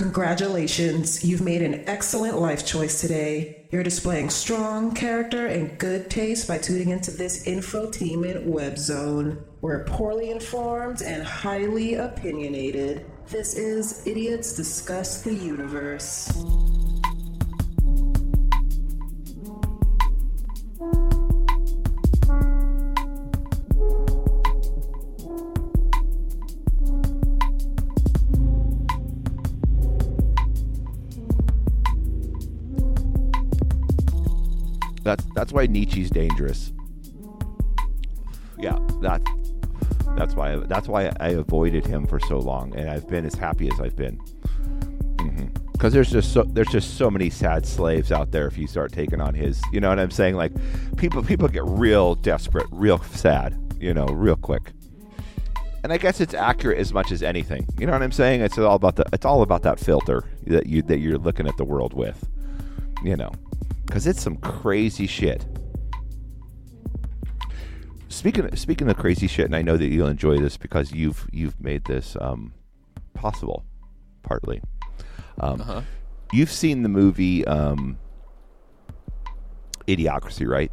[0.00, 3.66] Congratulations, you've made an excellent life choice today.
[3.70, 9.44] You're displaying strong character and good taste by tuning into this infotainment web zone.
[9.60, 13.04] We're poorly informed and highly opinionated.
[13.28, 16.32] This is Idiots Discuss the Universe.
[35.10, 36.72] That's that's why Nietzsche's dangerous.
[38.56, 39.20] Yeah, that
[40.16, 43.68] that's why that's why I avoided him for so long, and I've been as happy
[43.72, 44.18] as I've been.
[45.16, 45.46] Mm-hmm.
[45.72, 48.46] Because there's just so there's just so many sad slaves out there.
[48.46, 50.36] If you start taking on his, you know what I'm saying?
[50.36, 50.52] Like
[50.96, 54.70] people people get real desperate, real sad, you know, real quick.
[55.82, 57.66] And I guess it's accurate as much as anything.
[57.80, 58.42] You know what I'm saying?
[58.42, 61.56] It's all about the it's all about that filter that you that you're looking at
[61.56, 62.28] the world with.
[63.02, 63.32] You know,
[63.86, 65.46] because it's some crazy shit.
[68.08, 71.58] Speaking speaking of crazy shit, and I know that you'll enjoy this because you've you've
[71.60, 72.52] made this um,
[73.14, 73.64] possible,
[74.22, 74.60] partly.
[75.38, 75.82] Um, Uh-huh.
[76.32, 77.98] You've seen the movie um,
[79.88, 80.70] Idiocracy, right?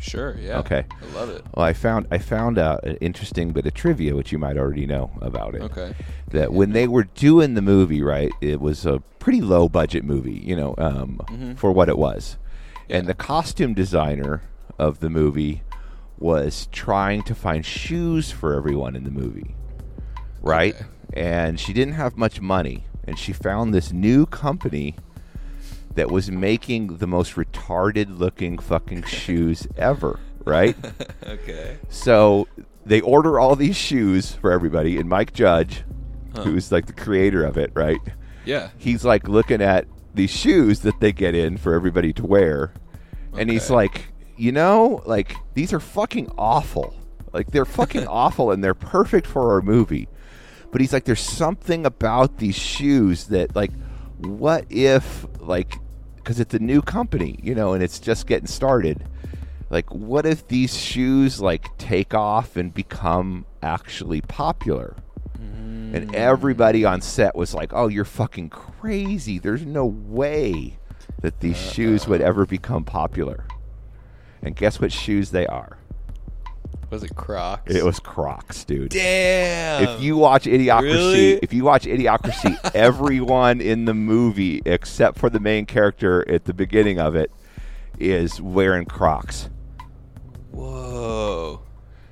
[0.00, 0.58] Sure, yeah.
[0.60, 0.84] Okay.
[1.02, 1.44] I love it.
[1.54, 4.86] Well, I found I found out an interesting bit of trivia, which you might already
[4.86, 5.62] know about it.
[5.62, 5.94] Okay.
[6.30, 10.40] That when they were doing the movie, right, it was a pretty low budget movie,
[10.44, 11.54] you know, um, Mm-hmm.
[11.54, 12.36] for what it was,
[12.88, 14.42] and the costume designer
[14.78, 15.62] of the movie
[16.18, 19.54] was trying to find shoes for everyone in the movie,
[20.42, 20.74] right?
[20.74, 20.84] Okay.
[21.14, 24.96] And she didn't have much money, and she found this new company
[25.98, 30.76] that was making the most retarded looking fucking shoes ever, right?
[31.26, 31.76] Okay.
[31.88, 32.46] So
[32.86, 35.82] they order all these shoes for everybody, and Mike Judge,
[36.38, 38.00] who's like the creator of it, right?
[38.44, 38.70] Yeah.
[38.78, 42.72] He's like looking at these shoes that they get in for everybody to wear,
[43.36, 46.94] and he's like, you know, like these are fucking awful.
[47.32, 50.08] Like they're fucking awful, and they're perfect for our movie.
[50.70, 53.72] But he's like, there's something about these shoes that, like,
[54.18, 55.78] what if, like,
[56.28, 59.02] because it's a new company, you know, and it's just getting started.
[59.70, 64.94] Like, what if these shoes like take off and become actually popular?
[65.36, 66.14] And mm.
[66.14, 69.38] everybody on set was like, "Oh, you're fucking crazy!
[69.38, 70.78] There's no way
[71.22, 73.46] that these shoes would ever become popular."
[74.42, 75.77] And guess what shoes they are?
[76.90, 77.74] Was it Crocs?
[77.74, 78.90] It was Crocs, dude.
[78.90, 79.82] Damn.
[79.84, 81.32] If you watch Idiocracy, Really?
[81.34, 86.54] if you watch Idiocracy, everyone in the movie except for the main character at the
[86.54, 87.30] beginning of it
[87.98, 89.50] is wearing Crocs.
[90.50, 91.62] Whoa.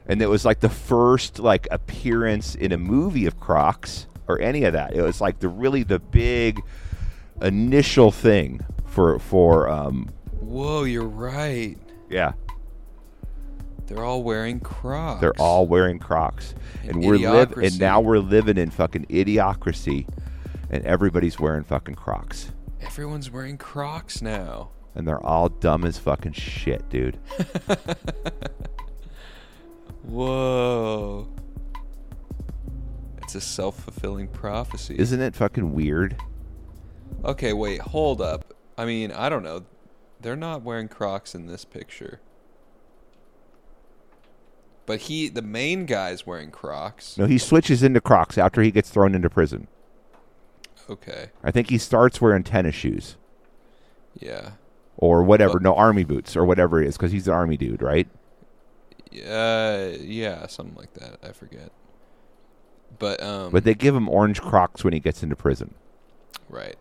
[0.07, 4.65] and it was like the first like appearance in a movie of Crocs or any
[4.65, 4.95] of that.
[4.95, 6.61] It was like the really the big
[7.41, 10.11] initial thing for for um
[10.41, 11.77] Whoa, you're right.
[12.09, 12.33] yeah,
[13.87, 15.21] They're all wearing Crocs.
[15.21, 16.55] they're all wearing Crocs.
[16.83, 20.09] In And we're live and now we're living in fucking idiocracy
[20.71, 22.53] and everybody's wearing fucking Crocs.
[22.81, 24.71] Everyone's wearing Crocs now.
[24.95, 27.19] And they're all dumb as fucking shit, dude.
[30.03, 31.29] Whoa.
[33.23, 34.97] It's a self fulfilling prophecy.
[34.99, 36.17] Isn't it fucking weird?
[37.25, 38.55] okay, wait, hold up.
[38.79, 39.65] I mean, I don't know.
[40.21, 42.21] They're not wearing Crocs in this picture.
[44.87, 47.19] But he, the main guy's wearing Crocs.
[47.19, 49.67] No, he switches into Crocs after he gets thrown into prison.
[50.89, 51.31] Okay.
[51.43, 53.17] I think he starts wearing tennis shoes.
[54.19, 54.53] Yeah.
[54.97, 55.59] or whatever.
[55.61, 58.09] No, army boots or whatever it is, because he's an army dude, right?
[59.13, 61.19] Uh, yeah, something like that.
[61.23, 61.73] I forget.
[62.99, 65.75] But um, But they give him orange Crocs when he gets into prison.
[66.49, 66.77] right,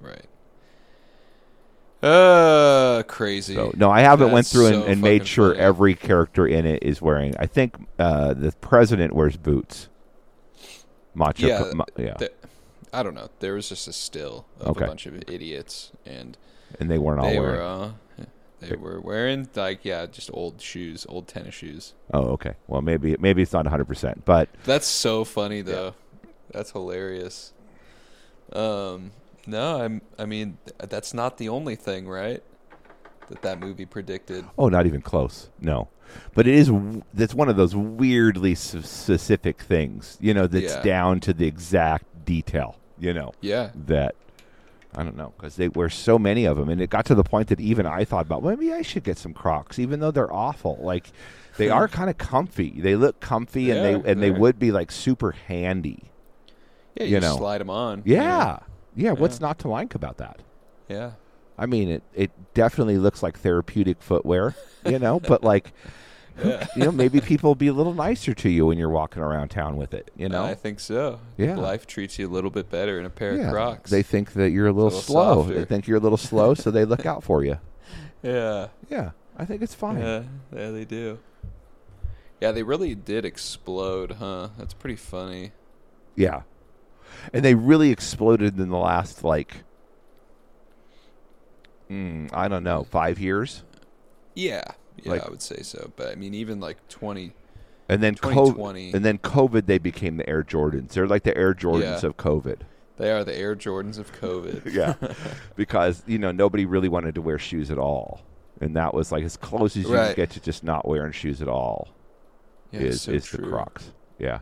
[0.00, 0.26] right.
[2.02, 3.54] Uh, crazy.
[3.54, 5.60] So no, I haven't went through and, so and made sure funny.
[5.60, 7.34] every character in it is wearing.
[7.38, 9.88] I think uh, the president wears boots.
[11.14, 12.32] Macho, Yeah, ma- yeah, Th-
[12.92, 13.28] I don't know.
[13.40, 14.84] There was just a still of Okay.
[14.84, 16.38] a bunch of idiots, and
[16.78, 17.56] and they weren't all they wearing.
[17.56, 18.24] were uh,
[18.60, 21.94] they were wearing like yeah, just old shoes, old tennis shoes.
[22.14, 22.54] oh, okay.
[22.68, 25.94] Well, maybe maybe it's not 100, percent but That's so funny though.
[26.52, 27.52] That's hilarious.
[28.52, 29.10] Um,
[29.48, 30.02] no, I'm.
[30.18, 32.42] I mean, that's not the only thing, right?
[33.28, 34.44] That that movie predicted.
[34.56, 35.50] oh, not even close.
[35.60, 35.88] No,
[36.34, 36.70] but it is.
[37.14, 40.82] That's one of those weirdly specific things, you know, that's Yeah.
[40.82, 42.76] down to the exact detail.
[42.98, 43.70] You know, Yeah.
[43.86, 44.16] that
[44.96, 47.24] I don't know because they were so many of them, and it got to the
[47.24, 50.10] point that even I thought about well, maybe I should get some Crocs, even though
[50.10, 50.78] they're awful.
[50.80, 51.10] Like
[51.56, 51.74] they hmm.
[51.74, 52.80] are kind of comfy.
[52.80, 56.10] They look comfy, and they and they would be like super handy.
[56.94, 57.36] Yeah, you, you know.
[57.36, 58.02] slide them on.
[58.04, 58.22] Yeah.
[58.22, 58.58] yeah,
[58.98, 60.40] Yeah, what's not to like about that?
[60.88, 61.12] Yeah.
[61.56, 64.54] I mean, it it definitely looks like therapeutic footwear,
[64.84, 65.20] you know.
[65.28, 65.72] but like,
[66.44, 66.66] Yeah.
[66.76, 69.48] you know, maybe people will be a little nicer to you when you're walking around
[69.48, 70.10] town with it.
[70.16, 71.20] You know, I think so.
[71.36, 71.56] Yeah.
[71.56, 73.46] Life treats you a little bit better in a pair yeah.
[73.46, 73.90] of Crocs.
[73.90, 75.42] They think that you're a little, little slow.
[75.42, 75.54] softer.
[75.54, 77.58] They think you're a little slow, so they look out for you.
[78.22, 78.68] yeah.
[78.88, 80.00] Yeah, I think it's fine.
[80.00, 80.22] Yeah.
[80.54, 81.18] Yeah, they do.
[82.40, 84.48] Yeah, they really did explode, huh?
[84.58, 85.52] That's pretty funny.
[86.14, 86.42] Yeah.
[87.32, 89.62] And they really exploded in the last like
[91.90, 93.62] mm, I don't know, 5 years.
[94.34, 94.62] Yeah.
[95.02, 95.92] Yeah, Like- I would say so.
[95.96, 97.32] But I mean, even like 20.
[97.90, 100.90] And then COVID and then COVID they became the Air Jordans.
[100.90, 102.08] They're like the Air Jordans Yeah.
[102.08, 102.60] of COVID.
[102.98, 104.70] They are the Air Jordans of COVID.
[104.74, 104.94] Yeah.
[105.56, 108.20] because, you know, nobody really wanted to wear shoes at all.
[108.60, 110.08] And that was like as close as you Right.
[110.08, 111.88] could get to just not wearing shoes at all
[112.72, 113.38] Yeah, is so is the.
[113.38, 113.92] Crocs.
[114.18, 114.40] Yeah.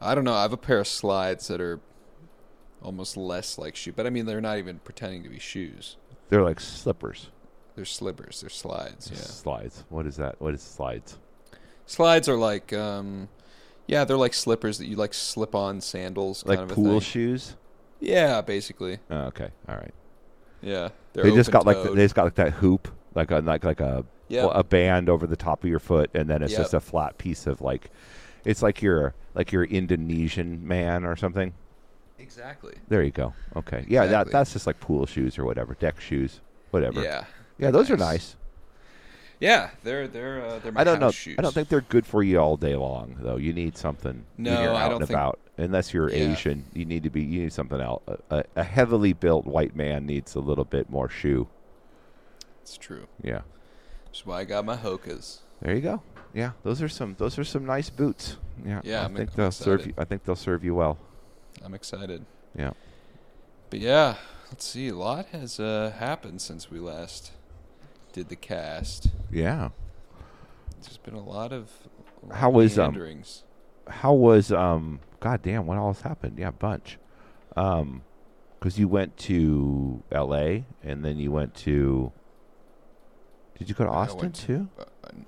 [0.00, 0.34] I don't know.
[0.34, 1.80] I have a pair of slides that are
[2.82, 5.96] almost less like shoe, but I mean, they're not even pretending to be shoes.
[6.28, 7.30] They're like slippers.
[7.74, 8.40] They're slippers.
[8.40, 9.10] They're slides.
[9.12, 9.18] Yeah.
[9.18, 9.84] Slides.
[9.88, 10.40] What is that?
[10.40, 11.18] What is slides?
[11.86, 13.28] Slides are like, um,
[13.86, 17.00] yeah, they're like slippers that you like slip on sandals, kind Like of a pool
[17.00, 17.54] shoes?
[18.00, 18.98] Yeah, basically.
[19.10, 19.50] Oh, okay.
[19.68, 19.94] All right.
[20.62, 23.62] Yeah, they just got like the, they just got like that hoop, like a like
[23.62, 26.60] like a a band over the top of your foot, and then it's Yep.
[26.62, 27.90] just a flat piece of like,
[28.46, 31.52] it's like you're like you're Indonesian man or something.
[32.18, 32.74] exactly.
[32.88, 33.34] There you go.
[33.56, 36.40] Okay, yeah, that that's just like pool shoes or whatever, deck shoes,
[36.70, 37.02] whatever.
[37.02, 37.24] Yeah,
[37.58, 38.08] yeah, those are nice.
[38.08, 38.36] nice.
[39.40, 41.10] yeah, they're they're uh, they're my I don't know.
[41.10, 41.36] shoes.
[41.38, 43.36] I don't think they're good for you all day long, though.
[43.36, 45.38] You need something No, I don't and think- about.
[45.58, 46.32] Unless you're Yeah.
[46.32, 47.22] Asian, you need to be.
[47.22, 48.02] You need something else.
[48.06, 51.48] A, a, a heavily built white man needs a little bit more shoe.
[52.60, 53.06] it's true.
[53.22, 53.40] Yeah.
[54.04, 55.38] That's why I got my Hokas.
[55.60, 56.02] There you go.
[56.34, 58.36] Yeah, those are some those are some nice boots.
[58.64, 59.94] Yeah, Yeah, I I'm- think they'll serve you.
[59.96, 60.98] I think they'll serve you well.
[61.64, 62.24] I'm excited.
[62.54, 62.70] Yeah.
[63.70, 64.16] But yeah,
[64.48, 64.88] let's see.
[64.88, 67.32] A lot has uh, happened since we last
[68.12, 69.08] did the cast.
[69.30, 69.70] Yeah.
[70.82, 71.70] There's been a lot of
[72.30, 73.22] How was, um.
[73.88, 75.00] How was um?
[75.20, 76.38] God damn, what else happened?
[76.38, 76.98] Yeah, bunch.
[77.56, 78.02] Um,
[78.58, 80.64] because you went to L.A.
[80.82, 82.12] and then you went to.
[83.58, 84.68] Did you go to Austin to- too?
[84.78, 84.84] Uh,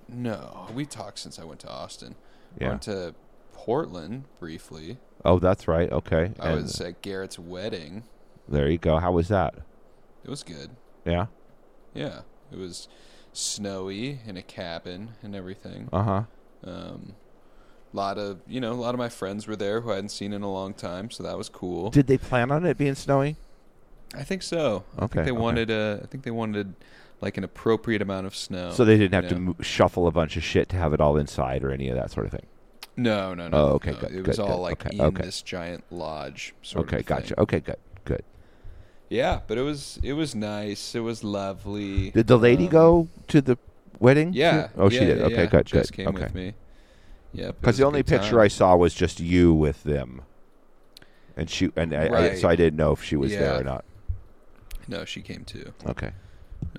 [0.08, 2.14] no, we talked since I went to Austin.
[2.60, 2.68] I Yeah.
[2.70, 3.14] went to
[3.52, 4.98] Portland briefly.
[5.24, 5.90] Oh, that's right.
[5.90, 6.32] Okay.
[6.38, 8.04] I And was at Garrett's wedding.
[8.48, 8.98] there you go.
[8.98, 9.54] How was that?
[10.24, 10.70] It was good.
[11.04, 11.26] Yeah.
[11.94, 12.20] Yeah,
[12.52, 12.88] it was
[13.32, 15.88] snowy in a cabin and everything.
[15.92, 16.22] Uh huh.
[16.64, 17.14] Um,
[17.92, 20.32] lot of you know, a lot of my friends were there who I hadn't seen
[20.32, 21.90] in a long time, so that was cool.
[21.90, 23.36] Did they plan on it being snowy?
[24.14, 24.84] I think so.
[24.98, 25.32] I Okay, think they okay.
[25.32, 26.74] wanted uh, I think they wanted
[27.20, 28.70] like an appropriate amount of snow.
[28.72, 31.00] so they didn't have you to mo- shuffle a bunch of shit to have it
[31.00, 32.46] all inside or any of that sort of thing.
[32.96, 33.56] No, no, no.
[33.56, 33.98] Oh, okay, no.
[33.98, 34.62] good, It was good, all good.
[34.62, 35.22] like Okay, in okay.
[35.24, 37.26] this giant lodge sort okay, of gotcha.
[37.34, 37.34] thing.
[37.38, 38.24] Okay, good, good.
[39.10, 40.94] Yeah, but it was it was nice.
[40.94, 42.10] It was lovely.
[42.10, 43.56] Did the lady Um, go to the
[44.00, 44.32] wedding?
[44.32, 44.68] Yeah.
[44.76, 45.18] Oh, she did.
[45.18, 45.46] yeah, Okay, yeah.
[45.46, 45.96] good, Jess good.
[45.96, 46.24] came okay.
[46.24, 46.54] with me.
[47.32, 47.52] Yeah.
[47.60, 48.40] Because the only picture time.
[48.40, 50.22] I saw was just you with them,
[51.36, 53.84] and she and I, I, so I didn't know if she was there or not.
[54.88, 55.72] No, she came too.
[55.86, 56.10] Okay.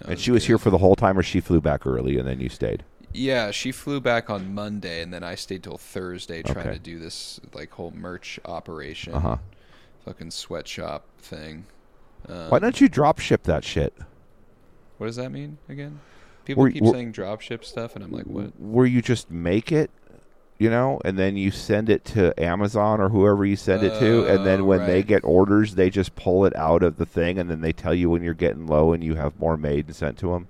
[0.01, 2.27] No, and she was here for the whole time, or she flew back early and
[2.27, 2.83] then you stayed.
[3.13, 6.73] Yeah, she flew back on Monday, and then I stayed till Thursday trying Okay.
[6.73, 9.37] to do this like whole merch operation, Uh huh.
[10.05, 11.65] fucking sweatshop thing.
[12.27, 13.93] Um, Why don't you drop ship that shit?
[14.97, 16.01] What does that mean again?
[16.45, 18.59] People Were- keep were- saying dropship stuff, and I'm like, what?
[18.59, 19.89] Where you just make it,
[20.59, 24.25] you know, and then you send it to Amazon or whoever you send it to,
[24.25, 27.39] and then Oh, when they get orders, they just pull it out of the thing,
[27.39, 29.95] and then they tell you when you're getting low, and you have more made and
[29.95, 30.49] sent to them.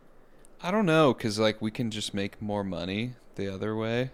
[0.61, 4.11] I don't know, cause like we can just make more money the other way,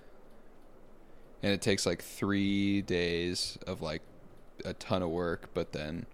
[1.41, 4.01] and it takes like three days of like
[4.65, 6.05] a ton of work, but then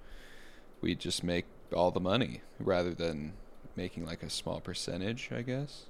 [0.80, 3.34] we just make all the money rather than
[3.76, 5.86] making like a small percentage, I guess.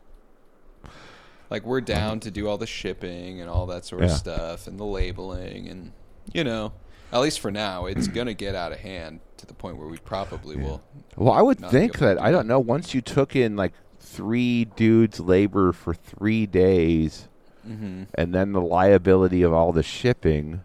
[1.51, 4.15] Like we're down to do all the shipping and all that sort of Yeah.
[4.15, 5.91] stuff and the labeling and
[6.33, 6.71] you know,
[7.11, 9.97] at least for now, it's gonna get out of hand to the point where we
[9.97, 10.81] probably will.
[11.15, 12.59] Well, I would Not think able to that do I don't know.
[12.59, 17.27] Once you took in like three dudes' labor for three days,
[17.67, 18.03] Mm-hmm.
[18.15, 20.61] and then the liability of all the shipping.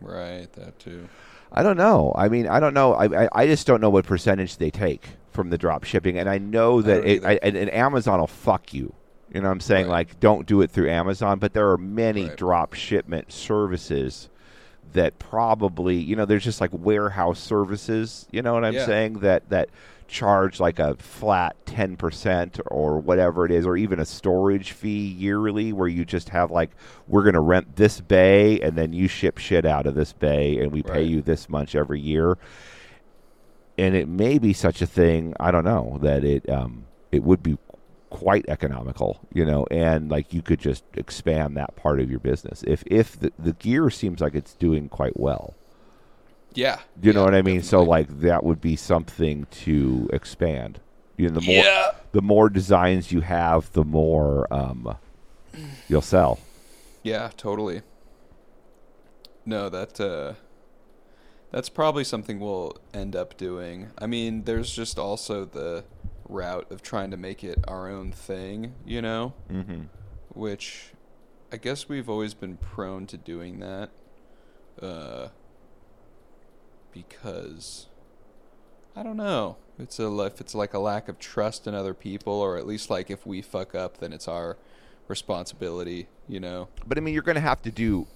[0.00, 1.08] Right, that too.
[1.50, 2.12] I don't know.
[2.16, 2.92] I mean, I don't know.
[2.94, 6.28] I I, I just don't know what percentage they take from the drop shipping, and
[6.28, 7.28] I know that don't it, either.
[7.28, 8.92] I, and, and Amazon will fuck you.
[9.32, 9.86] You know what I'm saying?
[9.86, 10.08] Right.
[10.08, 11.38] Like, don't do it through Amazon.
[11.38, 12.36] But there are many Right.
[12.36, 14.28] drop shipment services
[14.92, 18.26] that probably you know there's just like warehouse services.
[18.30, 18.86] You know what I'm Yeah.
[18.86, 19.68] saying that that
[20.06, 25.72] charge like a flat 10% or whatever it is or even a storage fee yearly
[25.72, 26.70] where you just have like
[27.08, 30.58] we're going to rent this bay and then you ship shit out of this bay
[30.60, 32.38] and we pay you this much every year
[33.76, 37.42] and it may be such a thing i don't know that it um it would
[37.42, 37.56] be
[38.10, 42.62] quite economical you know and like you could just expand that part of your business
[42.66, 45.54] if if the, the gear seems like it's doing quite well
[46.54, 46.78] Yeah.
[47.02, 50.80] you know what i mean so like that would be something to expand
[51.16, 51.90] you know the more Yeah.
[52.12, 54.96] the more designs you have the more um
[55.88, 56.38] you'll sell
[57.02, 57.82] Yeah, totally.
[59.44, 60.34] No, that uh
[61.52, 63.90] that's probably something we'll end up doing.
[63.96, 65.84] I mean, there's just also the
[66.28, 69.32] route of trying to make it our own thing, you know?
[69.50, 69.82] mm-hmm.
[70.34, 70.92] Which
[71.52, 73.90] I guess we've always been prone to doing that.
[74.80, 75.28] Uh
[76.92, 77.86] because
[78.94, 79.56] I don't know.
[79.78, 82.88] It's a if it's like a lack of trust in other people or at least
[82.90, 84.56] like if we fuck up then it's our
[85.08, 86.68] responsibility, you know.
[86.86, 88.06] But I mean, you're going to have to do.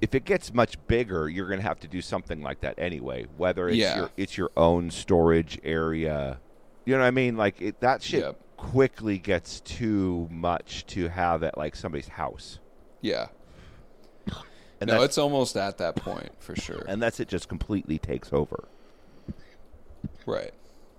[0.00, 3.26] If it gets much bigger, you're going to have to do something like that anyway.
[3.36, 3.96] Whether it's Yeah.
[3.96, 6.40] your it's your own storage area,
[6.84, 7.36] you know what I mean?
[7.36, 8.40] Like it, that shit Yep.
[8.56, 12.58] quickly gets too much to have at like somebody's house,
[13.00, 13.28] Yeah.
[14.80, 16.84] and no, it's almost at that point for sure.
[16.88, 17.28] and that's it.
[17.28, 18.68] Just completely takes over.
[20.26, 20.52] right.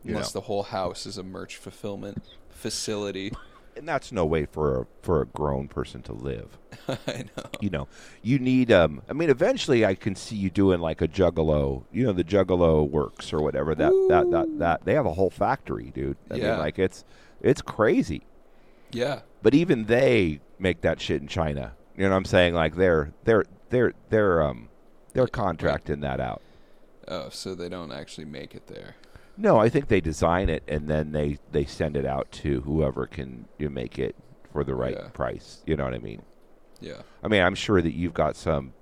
[0.04, 0.42] You Unless know.
[0.42, 3.32] the whole house is a merch fulfillment facility.
[3.78, 6.58] And that's no way for a for a grown person to live.
[6.88, 7.44] I know.
[7.60, 7.88] You know,
[8.22, 8.72] you need.
[8.72, 11.84] Um, I mean, eventually, I can see you doing like a Juggalo.
[11.92, 13.76] You know, the Juggalo Works or whatever.
[13.76, 16.16] That that that that they have a whole factory, dude.
[16.32, 16.52] I Yeah.
[16.52, 17.04] mean, like it's
[17.42, 18.24] it's crazy.
[18.92, 19.22] Yeah.
[19.42, 21.74] But even they make that shit in China.
[21.98, 22.54] You know what I'm saying?
[22.54, 24.70] Like they're they're they're they're um
[25.14, 26.42] they're contracting that out.
[27.08, 28.96] Oh, so they don't actually make it there.
[29.38, 33.06] No, I think they design it and then they they send it out to whoever
[33.08, 34.16] can you make it
[34.52, 35.10] for the right Yeah.
[35.10, 35.62] price.
[35.66, 36.22] You know what I mean?
[36.80, 37.02] Yeah.
[37.24, 38.74] I mean, I'm sure that you've got some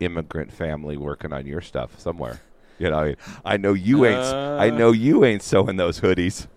[0.00, 2.40] immigrant family working on your stuff somewhere.
[2.76, 3.14] You know,
[3.44, 4.18] I know you ain't.
[4.18, 4.74] I Uh.
[4.76, 6.48] know you ain't sewing those hoodies,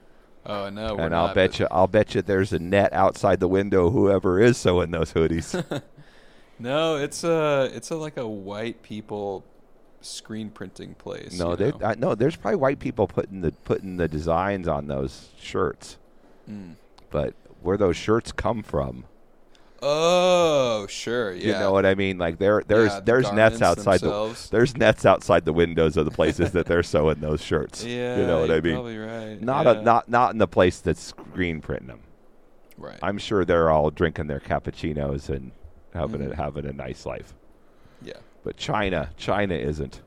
[0.47, 0.95] Oh no.
[0.95, 1.67] We're and I'll not, bet you.
[1.69, 3.91] I'll bet you there's a net outside the window.
[3.91, 5.53] Whoever is sewing those hoodies.
[6.59, 9.45] No, it's a it's a like a white people
[10.07, 11.37] screen printing place.
[11.37, 11.71] no, they.
[11.83, 15.97] I, no, there's probably white people putting the putting the designs on those shirts.
[16.49, 16.75] Mm.
[17.09, 19.05] But where those shirts come from,
[19.81, 21.33] Oh, sure.
[21.33, 21.45] Yeah.
[21.45, 22.17] you know what I mean?
[22.17, 24.49] Like there, there's Yeah, the there's nets outside themselves.
[24.49, 27.83] the there's nets outside the windows of the places that they're sewing those shirts.
[27.83, 28.17] Yeah.
[28.17, 28.73] you know what I mean?
[28.73, 29.39] Probably right.
[29.41, 29.71] Not yeah.
[29.73, 31.99] a, not not in the place that's screen printing them.
[32.77, 32.97] right.
[33.03, 35.51] I'm sure they're all drinking their cappuccinos and
[35.93, 36.33] having a, Mhm.
[36.35, 37.35] having a nice life.
[38.01, 38.13] yeah.
[38.47, 39.99] But China, China isn't.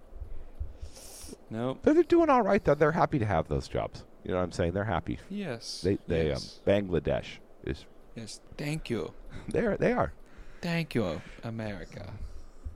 [1.50, 1.80] Nope.
[1.82, 2.74] But they're doing all right though.
[2.74, 4.06] They're happy to have those jobs.
[4.24, 4.72] You know what I'm saying?
[4.72, 5.18] They're happy.
[5.28, 5.82] Yes.
[5.84, 6.58] They they yes.
[6.66, 7.26] um, Bangladesh
[7.64, 7.84] is
[8.16, 8.40] yes.
[8.56, 9.12] Thank you.
[9.48, 9.76] there.
[9.76, 10.14] They are.
[10.62, 12.14] Thank you, America.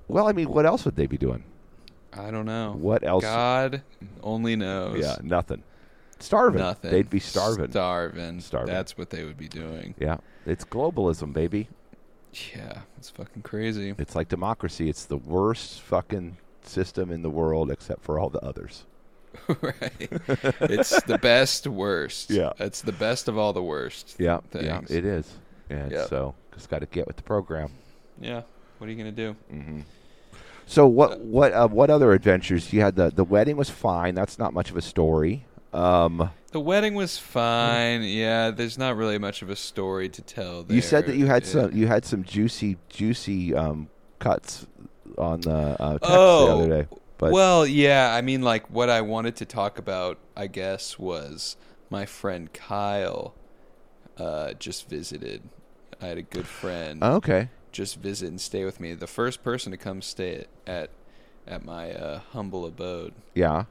[0.06, 1.44] Well, I mean, what else would they be doing?
[2.12, 2.74] I don't know.
[2.78, 3.24] What else?
[3.24, 3.80] God
[4.22, 4.98] only knows.
[5.00, 5.62] Yeah, nothing.
[6.18, 6.60] Starving.
[6.60, 6.90] Nothing.
[6.90, 7.70] They'd be starving.
[7.70, 8.40] Starving.
[8.40, 8.74] Starving.
[8.74, 9.94] That's what they would be doing.
[9.98, 11.70] yeah, it's globalism, baby.
[12.54, 13.94] Yeah, it's fucking crazy.
[13.98, 14.88] It's like democracy.
[14.88, 18.84] It's the worst fucking system in the world, except for all the others.
[19.60, 20.08] right.
[20.60, 22.30] It's the best worst.
[22.30, 22.52] Yeah.
[22.58, 24.16] It's the best of all the worst.
[24.18, 24.64] Yeah, Things.
[24.64, 25.30] yeah, it is.
[25.70, 26.06] And Yeah.
[26.06, 27.70] so just got to get with the program.
[28.20, 28.42] Yeah.
[28.78, 29.34] What are you gonna do?
[29.50, 29.80] hmm
[30.66, 32.96] So what what uh, what other adventures you had?
[32.96, 34.14] The the wedding was fine.
[34.14, 35.46] That's not much of a story.
[35.74, 38.02] Um, The wedding was fine.
[38.02, 40.64] Yeah, there's not really much of a story to tell.
[40.68, 43.88] you said that you had It- some you had some juicy juicy um,
[44.20, 44.66] cuts
[45.18, 46.88] on the uh, text Oh, the other day.
[47.18, 48.14] But well, yeah.
[48.14, 51.56] I mean, like what I wanted to talk about, I guess, was
[51.90, 53.34] my friend Kyle.
[54.16, 55.42] Uh, just visited.
[56.00, 58.94] I had a good friend okay, just visit and stay with me.
[58.94, 60.90] The first person to come stay at at,
[61.48, 63.14] at my uh, humble abode.
[63.34, 63.64] yeah,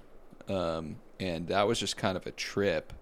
[0.50, 2.94] um, and that was just kind of a trip.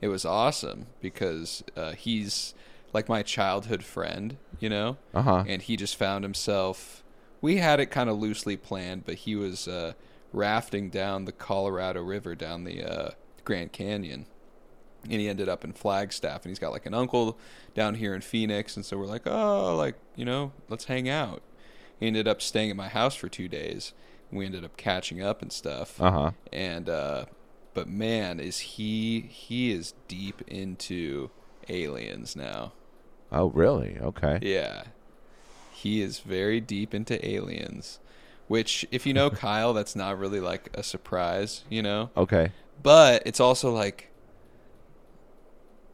[0.00, 2.54] It was awesome because uh, he's
[2.92, 7.02] like my childhood friend, you know, uh huh, and he just found himself.
[7.40, 9.92] We had it kind of loosely planned, but he was uh,
[10.32, 13.10] rafting down the Colorado River down the uh,
[13.44, 14.26] Grand Canyon,
[15.04, 17.38] and he ended up in Flagstaff, and he's got like an uncle
[17.74, 21.42] down here in Phoenix, and so we're like, oh, like you know, let's hang out.
[22.00, 23.92] He ended up staying at my house for two days.
[24.30, 26.30] We ended up catching up and stuff uh huh.
[26.52, 27.26] and uh
[27.74, 31.30] but man is he he is deep into
[31.68, 32.72] aliens now
[33.32, 33.98] Oh, really?
[34.00, 34.38] Okay.
[34.42, 34.84] yeah
[35.72, 37.98] he is very deep into aliens
[38.46, 42.10] Which, if you know Kyle, that's not really like a surprise, you know.
[42.16, 42.52] Okay.
[42.82, 44.10] But it's also like,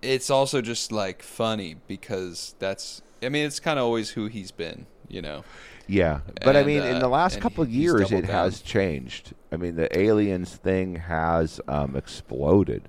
[0.03, 3.03] it's also just like funny because that's.
[3.23, 5.45] I mean, it's kind of always who he's been, you know.
[5.91, 8.31] Yeah, but I And, mean, in uh, the last couple of years, it down.
[8.31, 9.35] has changed.
[9.51, 12.89] I mean, the aliens thing has um, exploded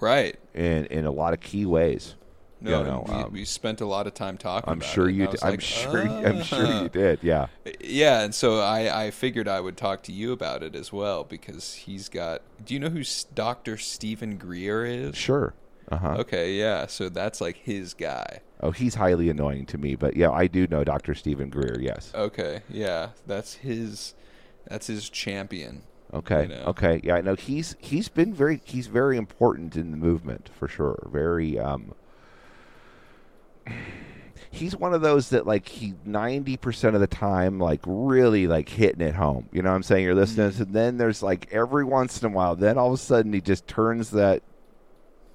[0.00, 0.36] Right.
[0.54, 2.16] in in a lot of key ways.
[2.60, 4.70] No, You know, we, um, we spent a lot of time talking.
[4.70, 5.24] I'm about sure it, you.
[5.24, 6.00] I d- was I'm like, sure.
[6.00, 7.18] I'm sure you did.
[7.22, 7.46] Yeah.
[7.80, 11.24] Yeah, and so I, I figured I would talk to you about it as well
[11.24, 12.42] because he's got.
[12.64, 13.02] Do you know who
[13.34, 15.16] Doctor Steven Greer is?
[15.16, 15.54] Sure.
[15.92, 16.16] Uh huh.
[16.20, 16.86] Okay, yeah.
[16.86, 18.40] So that's like his guy.
[18.60, 21.14] Oh, he's highly annoying to me, but yeah, I do know Dr.
[21.14, 21.78] Steven Greer.
[21.80, 22.12] Yes.
[22.14, 23.10] Okay, yeah.
[23.26, 24.14] That's his.
[24.66, 25.82] That's his champion.
[26.14, 26.42] Okay.
[26.42, 26.64] you know.
[26.68, 27.00] Okay.
[27.04, 31.08] Yeah, I know he's he's been very he's very important in the movement for sure.
[31.12, 31.94] Very um
[34.50, 39.00] he's one of those that like he 90% of the time like really like hitting
[39.00, 39.48] it home.
[39.52, 40.04] You know what I'm saying?
[40.04, 40.62] You're listening Mm-hmm.
[40.62, 43.40] and then there's like every once in a while then all of a sudden he
[43.40, 44.42] just turns that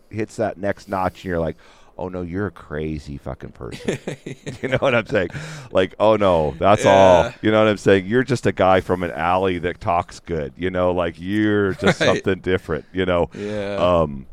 [0.10, 1.58] hits that next notch and you're like
[2.00, 3.98] Oh no, you're a crazy fucking person.
[4.62, 5.30] you know what I'm saying?
[5.72, 7.34] Like, oh no, that's all.
[7.42, 8.06] You know what I'm saying?
[8.06, 10.54] You're just a guy from an alley that talks good.
[10.56, 12.06] You know, like you're just Right.
[12.08, 12.86] something different.
[12.94, 13.78] You know, Yeah.
[13.78, 14.28] um,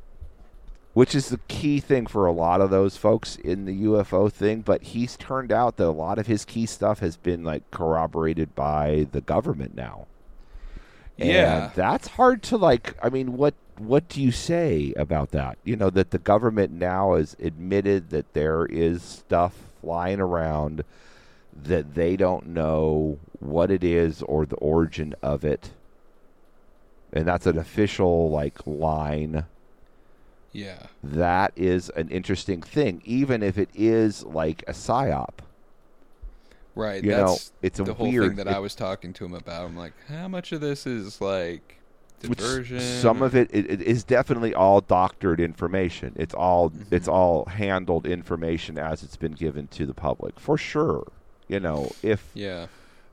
[0.93, 4.61] which is the key thing for a lot of those folks in the UFO thing.
[4.61, 8.55] But he's turned out that a lot of his key stuff has been like corroborated
[8.55, 10.07] by the government now.
[11.17, 11.65] Yeah.
[11.69, 12.95] and that's hard to like.
[13.03, 15.59] I mean, what what do you say about that?
[15.65, 20.85] You know, that the government now has admitted that there is stuff flying around
[21.63, 25.71] that they don't know what it is or the origin of it.
[27.13, 29.45] And that's an official like line.
[30.53, 30.87] yeah.
[31.03, 35.35] That is an interesting thing, even if it is like a psyop.
[36.75, 37.05] Right.
[37.05, 39.35] You know, it's a the whole weird- thing that it- I was talking to him
[39.35, 39.65] about.
[39.65, 41.77] I'm like, how much of this is like
[42.29, 42.81] Which diversion?
[42.81, 46.15] Some of it, it, it is definitely all doctored information.
[46.17, 46.95] It's all mm-hmm.
[46.95, 51.07] it's all handled information as it's been given to the public for sure.
[51.49, 52.67] You know, if Yeah.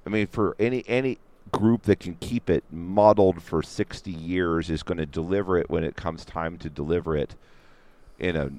[0.06, 1.18] I mean for any any
[1.52, 5.84] group that can keep it muddled for 60 years is going to deliver it when
[5.84, 7.36] it comes time to deliver it
[8.20, 8.52] in a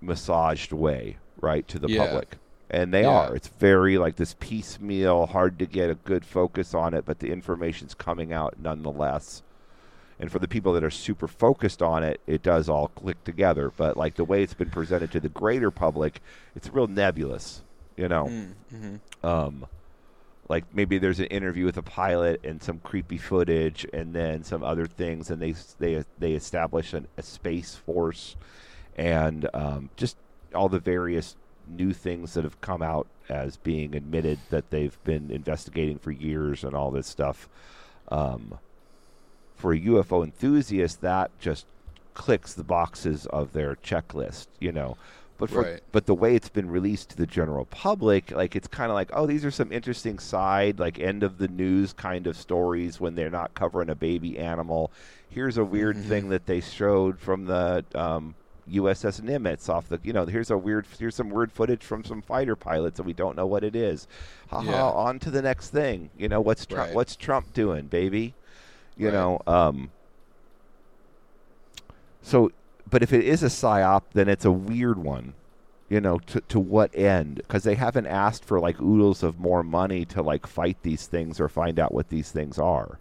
[0.00, 2.06] massaged way, right, to the Yeah.
[2.06, 2.36] public.
[2.70, 3.08] And they Yeah.
[3.28, 3.34] are.
[3.34, 7.32] It's very like this piecemeal, hard to get a good focus on it, but the
[7.32, 9.42] information's coming out nonetheless.
[10.18, 13.70] And for the people that are super focused on it, it does all click together.
[13.76, 16.20] But like the way it's been presented to the greater public,
[16.54, 17.62] it's real nebulous,
[17.96, 19.26] you know Mm-hmm.
[19.26, 19.66] um,
[20.48, 24.62] like maybe there's an interview with a pilot and some creepy footage and then some
[24.62, 28.36] other things and they they they establish an, a space force
[28.96, 30.16] and um, just
[30.54, 31.36] all the various
[31.68, 36.62] new things that have come out as being admitted that they've been investigating for years
[36.62, 37.48] and all this stuff
[38.08, 38.58] um,
[39.56, 41.66] for a UFO enthusiast that just
[42.14, 44.96] clicks the boxes of their checklist you know
[45.38, 45.80] but for, Right.
[45.92, 49.10] but the way it's been released to the general public, like it's kind of like,
[49.12, 53.16] oh, these are some interesting side, like end of the news kind of stories when
[53.16, 54.90] they're not covering a baby animal.
[55.28, 58.34] Here's a weird thing that they showed from the um,
[58.72, 62.22] USS Nimitz off the, you know, here's a weird, here's some weird footage from some
[62.22, 64.08] fighter pilots and we don't know what it is.
[64.48, 64.70] Ha Yeah.
[64.72, 66.08] ha, on to the next thing.
[66.16, 66.94] You know, what's Trump, Right.
[66.94, 68.32] what's Trump doing, baby?
[68.96, 69.12] You Right.
[69.12, 69.90] know, um,
[72.22, 72.50] so,
[72.88, 75.34] but if it is a psyop, then it's a weird one.
[75.88, 77.36] You know, to to what end?
[77.36, 81.38] Because they haven't asked for like oodles of more money to like fight these things
[81.40, 82.98] or find out what these things are.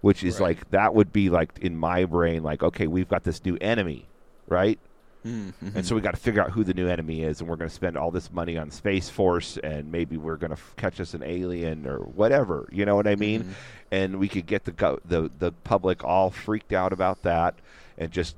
[0.00, 0.58] Which is Right.
[0.58, 4.10] like that would be like in my brain, like okay, we've got this new enemy,
[4.48, 4.78] right?
[5.24, 5.68] Mm-hmm.
[5.76, 7.68] And so we got to figure out who the new enemy is, and we're going
[7.70, 11.00] to spend all this money on Space Force, and maybe we're going to f- catch
[11.00, 12.68] us an alien or whatever.
[12.70, 13.42] You know what I mean?
[13.44, 13.52] Mm-hmm.
[13.90, 17.54] And we could get the go- the the public all freaked out about that,
[17.96, 18.36] and just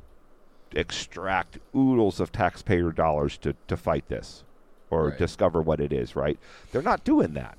[0.75, 4.45] extract oodles of taxpayer dollars to to fight this,
[4.91, 5.19] or Right.
[5.19, 6.15] discover what it is.
[6.15, 6.39] Right?
[6.73, 7.57] They're not doing that.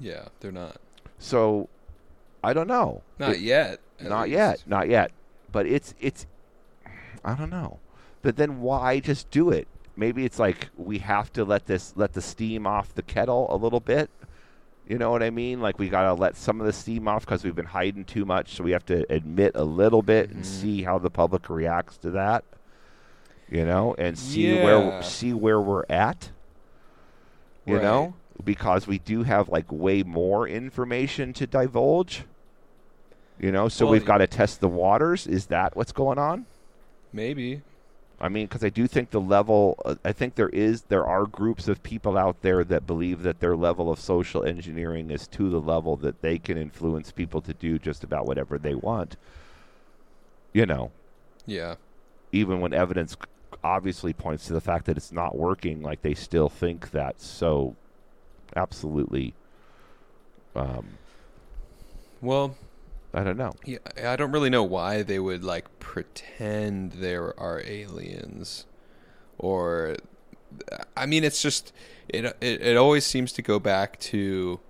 [0.00, 0.76] Yeah, they're not.
[1.18, 1.68] So
[2.42, 3.02] I don't know.
[3.18, 3.80] Not It- yet.
[4.00, 4.32] not least.
[4.32, 5.12] yet, not yet.
[5.52, 6.26] But it's it's
[7.24, 7.78] I don't know.
[8.22, 9.66] But then why just do it?
[9.96, 13.56] Maybe it's like we have to let this let the steam off the kettle a
[13.56, 14.10] little bit.
[14.86, 15.60] You know what I mean?
[15.60, 18.24] Like we got to let some of the steam off because we've been hiding too
[18.24, 20.42] much, so we have to admit a little bit and Mm-hmm.
[20.44, 22.44] see how the public reacts to that.
[23.48, 26.30] You know, and see where see where we're at.
[27.66, 27.82] You Right.
[27.82, 32.24] know, because we do have like way more information to divulge.
[33.38, 35.26] You know, so Well, we've got to test the waters.
[35.26, 36.46] Is that what's going on?
[37.12, 37.62] Maybe.
[38.20, 39.80] I mean, because I do think the level.
[39.84, 43.40] Uh, I think there is there are groups of people out there that believe that
[43.40, 47.54] their level of social engineering is to the level that they can influence people to
[47.54, 49.16] do just about whatever they want.
[50.52, 50.90] You know,
[51.46, 51.76] Yeah.
[52.32, 53.16] even when evidence
[53.64, 57.20] obviously points to the fact that it's not working, like they still think that.
[57.20, 57.74] So,
[58.54, 59.34] absolutely.
[60.54, 60.98] Um,
[62.20, 62.54] Well,
[63.12, 63.52] I don't know.
[63.64, 68.66] yeah, I don't really know why they would like pretend there are aliens,
[69.38, 69.96] or
[70.96, 71.72] I mean, it's just
[72.08, 74.60] it it, it always seems to go back to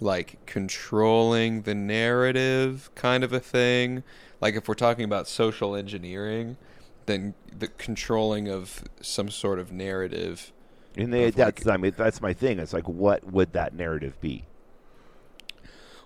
[0.00, 4.02] like controlling the narrative kind of a thing.
[4.40, 6.56] Like if we're talking about social engineering,
[7.04, 10.52] then the controlling of some sort of narrative.
[10.96, 12.58] And they, Of, like- that's I mean that's my thing.
[12.58, 14.46] It's like, what would that narrative be?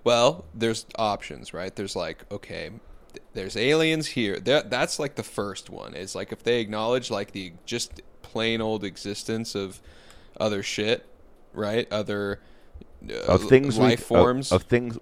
[0.04, 1.74] Well, there's options, right?
[1.74, 2.70] There's like, okay,
[3.12, 4.38] th- there's aliens here.
[4.38, 5.94] That that's like the first one.
[5.94, 9.80] It's like if they acknowledge like the just plain old existence of
[10.38, 11.06] other shit,
[11.54, 11.90] right?
[11.90, 12.40] Other
[13.10, 14.52] uh, Of things, we- life of- forms.
[14.52, 14.98] of, things.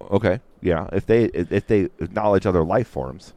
[0.00, 0.88] Okay, yeah.
[0.92, 3.32] If they if they acknowledge other life forms,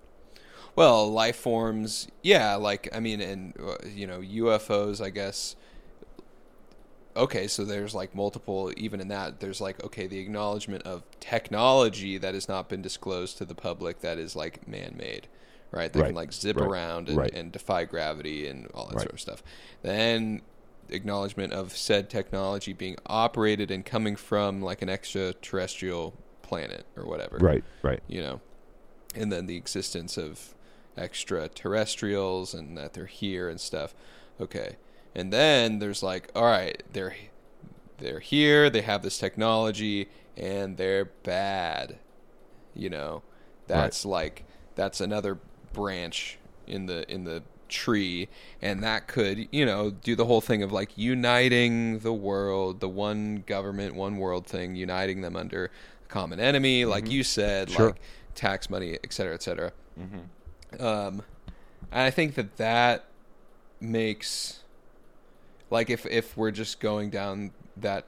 [0.76, 2.56] Well, life forms, yeah.
[2.56, 5.02] Like I mean, and uh, you know, UFOs.
[5.04, 5.56] I guess.
[7.16, 8.72] Okay, so there's like multiple.
[8.78, 13.38] Even in that, there's like okay, the acknowledgement of technology that has not been disclosed
[13.40, 15.28] to the public that is like man-made,
[15.72, 15.92] right?
[15.92, 17.34] That Right, can like zip right, around and, right.
[17.34, 19.44] and defy gravity and all that sort of stuff.
[19.82, 20.42] Then
[20.90, 27.38] acknowledgement of said technology being operated and coming from like an extraterrestrial planet or whatever
[27.38, 28.42] right, right, you know,
[29.16, 30.54] and then the existence of
[30.98, 33.94] extraterrestrials and that they're here and stuff.
[34.40, 34.78] Okay,
[35.16, 37.16] and then there's like, all right, they're
[37.98, 41.98] they're here, they have this technology, and they're bad.
[42.74, 43.24] You know,
[43.68, 44.46] that's like
[44.76, 45.38] that's another
[45.74, 48.28] branch in the in the tree.
[48.62, 52.90] And that could you know do the whole thing of like uniting the world the
[52.90, 57.86] one government one world thing uniting them under a common enemy like you said Sure.
[57.88, 58.02] like
[58.36, 59.72] tax money et cetera et cetera.
[60.80, 61.24] Um
[61.92, 63.06] and i think that that
[63.80, 64.61] makes
[65.72, 68.06] like if if we're just going down that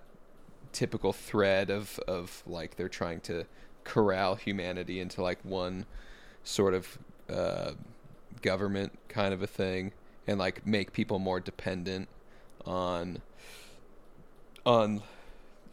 [0.71, 3.45] typical thread of of like they're trying to
[3.83, 5.85] corral humanity into like one
[6.43, 6.97] sort of
[7.29, 7.71] uh,
[8.41, 9.91] government kind of a thing
[10.27, 12.07] and like make people more dependent
[12.65, 13.21] on
[14.65, 15.01] on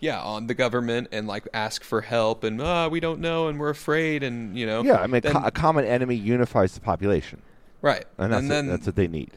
[0.01, 3.59] yeah on the government and like ask for help and ah we don't know and
[3.61, 4.97] we're afraid and you know yeah.
[5.01, 7.41] I mean, then- a common enemy unifies the population,
[7.83, 9.31] right and that's and what- then that's what they need.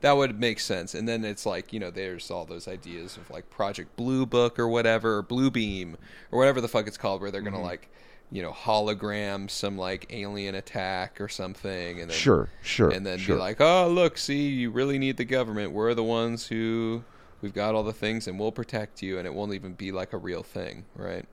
[0.00, 0.94] That would make sense.
[0.94, 4.58] And then it's like, you know, there's all those ideas of like Project Blue Book
[4.58, 5.96] or whatever, or Blue Beam
[6.32, 7.50] or whatever the fuck it's called, where they're Mm-hmm.
[7.52, 7.90] gonna like,
[8.32, 13.18] you know, hologram some like alien attack or something, and then Sure, sure, and then
[13.18, 13.36] sure.
[13.36, 15.72] be like, oh look, see, you really need the government.
[15.72, 17.04] We're the ones who
[17.40, 20.12] we've got all the things, and we'll protect you, and it won't even be like
[20.12, 21.26] a real thing, right?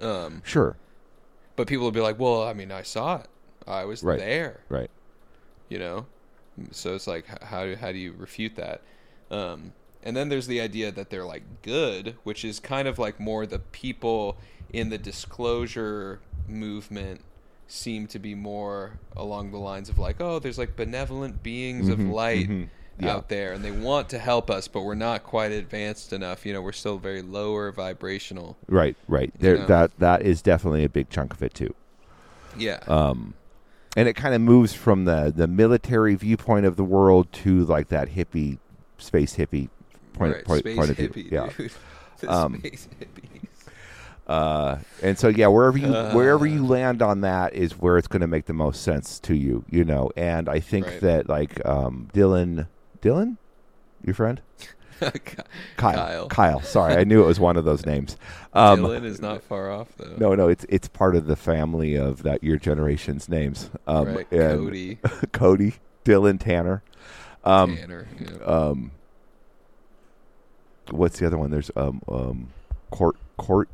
[0.00, 0.76] Um, sure,
[1.56, 3.28] but people will be like, well, I mean, I saw it,
[3.66, 4.18] I was Right.
[4.18, 4.90] there right.
[5.70, 6.06] you know
[6.70, 8.80] so it's like how how do you refute that
[9.30, 13.18] um and then there's the idea that they're like good which is kind of like
[13.20, 14.36] more the people
[14.72, 17.20] in the disclosure movement
[17.68, 21.98] seem to be more along the lines of like oh there's like benevolent beings of
[22.00, 22.68] light mhm.
[22.98, 23.16] Yeah.
[23.16, 26.54] out there and they want to help us but we're not quite advanced enough you
[26.54, 29.34] know we're still very lower vibrational Right, right.
[29.38, 29.66] There, know?
[29.66, 31.74] that that is definitely a big chunk of it too.
[32.56, 33.34] yeah Um,
[33.96, 37.88] and it kind of moves from the the military viewpoint of the world to like
[37.88, 38.58] that hippie,
[38.98, 39.68] space hippie
[40.12, 41.28] point right point, space point of view.
[41.32, 41.50] Yeah.
[41.56, 41.72] dude
[42.20, 43.40] the Um, space hippies
[44.26, 46.12] Uh, and so yeah, wherever you Uh.
[46.12, 49.34] wherever you land on that is where it's going to make the most sense to
[49.36, 50.10] you, you know.
[50.16, 51.00] And I think Right.
[51.00, 52.66] that like um, Dylan,
[53.00, 53.36] Dylan,
[54.04, 54.40] your friend
[55.76, 56.60] Kyle, Kyle.
[56.62, 58.16] Sorry, I knew it was one of those names.
[58.56, 60.14] Um, Dylan is not far off though.
[60.16, 63.68] No, no, it's it's part of the family of that your generation's names.
[63.86, 64.94] Um, right, Cody,
[65.32, 65.74] Cody,
[66.06, 66.82] Dylan, Tanner.
[67.44, 68.44] Um, Tanner, yeah.
[68.46, 68.92] um,
[70.90, 71.50] what's the other one?
[71.50, 72.48] There's um, um,
[72.90, 73.68] Court, Court,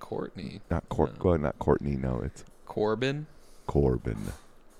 [0.00, 1.30] Courtney, not Court, No.
[1.30, 1.92] well, not Courtney.
[1.94, 3.26] No, it's Corbin,
[3.68, 4.18] Corbin.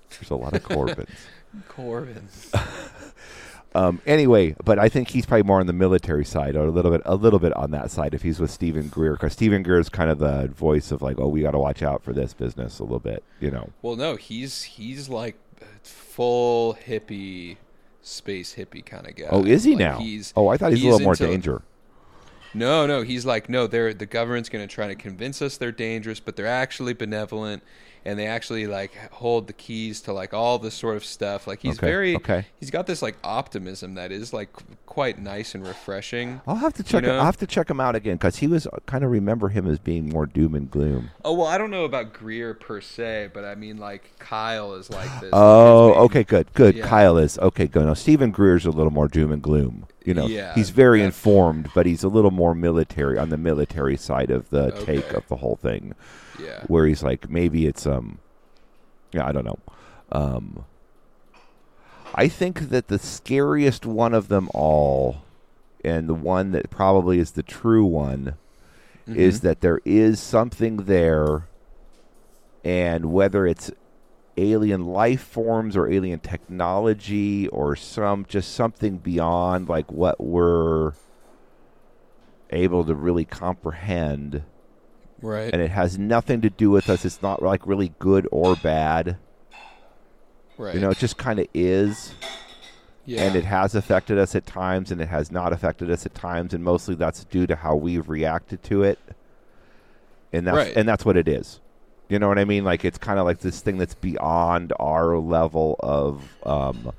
[0.09, 1.09] There's a lot of Corbins.
[1.69, 2.27] Corbin.
[3.75, 6.91] Um, anyway, but I think he's probably more on the military side, or a little
[6.91, 8.13] bit, a little bit on that side.
[8.13, 11.19] If he's with Steven Greer, because Steven Greer is kind of the voice of like,
[11.19, 13.69] oh, we got to watch out for this business a little bit, you know.
[13.81, 15.35] Well, no, he's he's like
[15.83, 17.57] full hippie,
[18.01, 19.27] space hippie kind of guy.
[19.29, 19.99] Oh, is he Like, now?
[19.99, 21.61] He's oh, I thought he's, a little more danger.
[22.53, 25.73] No, no, he's like, no, they're the government's going to try to convince us they're
[25.73, 27.61] dangerous, but they're actually benevolent,
[28.05, 31.47] and they actually like hold the keys to like all this sort of stuff.
[31.47, 32.45] Like he's Okay, very, okay.
[32.59, 34.49] he's got this like optimism that is like
[34.85, 36.41] quite nice and refreshing.
[36.47, 37.03] I'll have to check.
[37.03, 37.17] know?
[37.17, 39.79] I'll have to check him out again because he was kind of remember him as
[39.79, 41.09] being more doom and gloom.
[41.23, 44.89] Oh well, I don't know about Greer per se, but I mean like Kyle is
[44.89, 45.31] like this.
[45.33, 46.75] Oh, okay, good, good.
[46.75, 46.87] Yeah.
[46.87, 47.67] Kyle is okay.
[47.67, 47.85] Good.
[47.85, 49.87] Now Steven Greer's a little more doom and gloom.
[50.05, 53.37] You know, Yeah, he's very that- informed, but he's a little more military on the
[53.37, 55.93] military side of the take of the whole thing.
[56.39, 56.63] Yeah.
[56.67, 58.19] where he's like maybe it's um
[59.13, 59.57] yeah i don't know
[60.11, 60.65] um
[62.13, 65.21] i think that the scariest one of them all
[65.85, 68.35] and the one that probably is the true one
[69.07, 69.47] is Mm-hmm.
[69.47, 71.47] that there is something there
[72.65, 73.71] and whether it's
[74.37, 80.91] alien life forms or alien technology or some just something beyond like what we're
[82.49, 84.43] able to really comprehend
[85.21, 85.51] Right.
[85.53, 87.05] and it has nothing to do with us.
[87.05, 89.17] It's not like really good or bad.
[90.57, 90.75] right.
[90.75, 92.13] You know, it just kind of is.
[93.05, 93.23] yeah.
[93.23, 96.53] And it has affected us at times, and it has not affected us at times,
[96.53, 98.99] and mostly that's due to how we've reacted to it.
[100.33, 100.73] And that's Right.
[100.75, 101.59] and that's what it is.
[102.07, 102.63] You know what I mean?
[102.63, 106.23] Like it's kind of like this thing that's beyond our level of.
[106.45, 106.91] Um,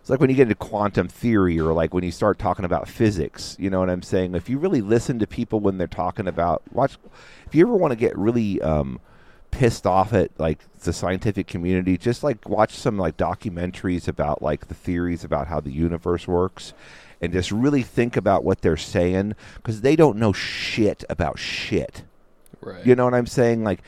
[0.00, 2.88] it's like when you get into quantum theory, or like when you start talking about
[2.88, 3.56] physics.
[3.58, 4.34] You know what I'm saying?
[4.34, 6.98] If you really listen to people when they're talking about watch,
[7.46, 9.00] if you ever want to get really um,
[9.50, 14.68] pissed off at like the scientific community, just like watch some like documentaries about like
[14.68, 16.74] the theories about how the universe works,
[17.20, 22.02] and just really think about what they're saying because they don't know shit about shit.
[22.60, 22.84] right.
[22.86, 23.64] You know what I'm saying?
[23.64, 23.82] Like.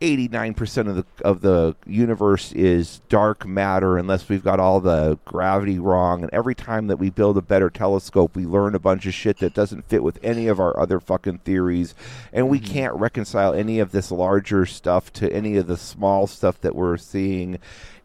[0.00, 5.78] 89% of the of the universe is dark matter unless we've got all the gravity
[5.78, 6.22] wrong.
[6.22, 9.38] And every time that we build a better telescope we learn a bunch of shit
[9.38, 11.94] that doesn't fit with any of our other fucking theories.
[12.32, 12.72] And we mm-hmm.
[12.72, 16.96] can't reconcile any of this larger stuff to any of the small stuff that we're
[16.96, 17.58] seeing.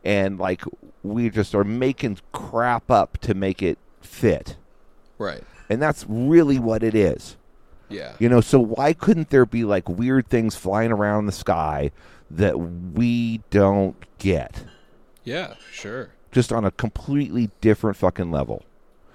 [0.04, 0.64] And like
[1.04, 4.58] we just are making crap up to make it fit.
[5.20, 5.44] Right.
[5.70, 7.38] and that's really what it is
[7.94, 8.14] Yeah.
[8.20, 11.92] you know, so why couldn't there be like weird things flying around the sky
[12.32, 14.64] that we don't get?
[15.24, 15.56] Yeah.
[15.72, 16.10] Sure.
[16.32, 18.64] Just on a completely different fucking level.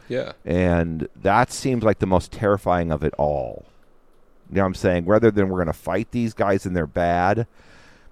[0.09, 0.33] Yeah.
[0.45, 3.67] And that seems like the most terrifying of it all.
[4.49, 5.05] You know what I'm saying?
[5.05, 7.47] Rather than we're going to fight these guys and they're bad,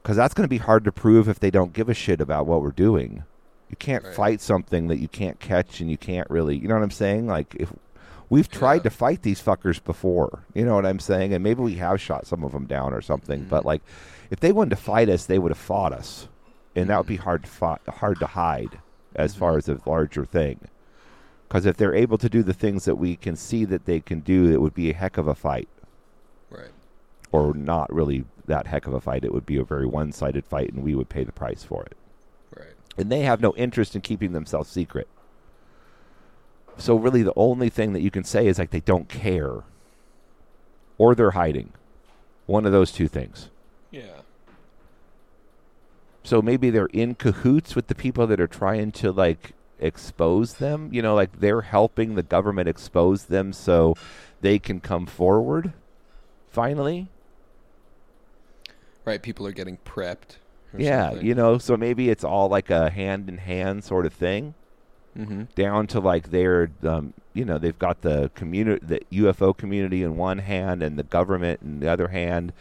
[0.03, 2.47] because that's going to be hard to prove if they don't give a shit about
[2.47, 3.25] what we're doing.
[3.71, 4.15] You can't Right.
[4.15, 7.27] fight something that you can't catch and you can't really, you know what I'm saying?
[7.27, 7.73] Like, if
[8.29, 8.83] we've tried Yeah.
[8.85, 11.33] to fight these fuckers before, you know what I'm saying?
[11.33, 13.49] And maybe we have shot some of them down or something, Mm-hmm.
[13.51, 13.83] but like,
[14.31, 16.29] if they wanted to fight us, they would have fought us.
[16.75, 17.13] And that would Mm-hmm.
[17.15, 18.79] be hard to fight, hard to hide
[19.15, 20.69] as far as a larger thing.
[21.49, 24.21] Because if they're able to do the things that we can see that they can
[24.21, 25.69] do, it would be a heck of a fight.
[26.51, 26.71] Right.
[27.31, 29.25] Or not really that heck of a fight.
[29.25, 31.85] It would be a very one sided fight, and we would pay the price for
[31.85, 31.97] it.
[32.57, 32.75] Right.
[32.99, 35.09] And they have no interest in keeping themselves secret.
[36.79, 39.63] So, really, the only thing that you can say is like they don't care.
[40.99, 41.73] Or they're hiding.
[42.47, 43.51] One of those two things.
[43.91, 44.21] Yeah.
[46.23, 50.89] So maybe they're in cahoots with the people that are trying to like expose them.
[50.93, 53.95] You know, like they're helping the government expose them so
[54.41, 55.73] they can come forward.
[56.51, 57.09] Finally,
[59.05, 59.23] Right.
[59.23, 60.39] People are getting prepped.
[60.77, 61.27] Yeah, something.
[61.27, 61.59] you know.
[61.59, 64.55] So maybe it's all like a hand in hand sort of thing.
[65.17, 65.43] Mm-hmm.
[65.55, 70.17] Down to like they're, um, you know, they've got the community, the UFO community in
[70.17, 72.53] one hand, and the government in the other hand,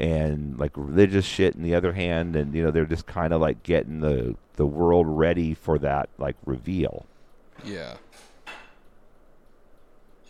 [0.00, 3.40] and like religious shit in the other hand, and you know they're just kind of
[3.40, 7.04] like getting the the world ready for that like reveal.
[7.64, 7.94] Yeah.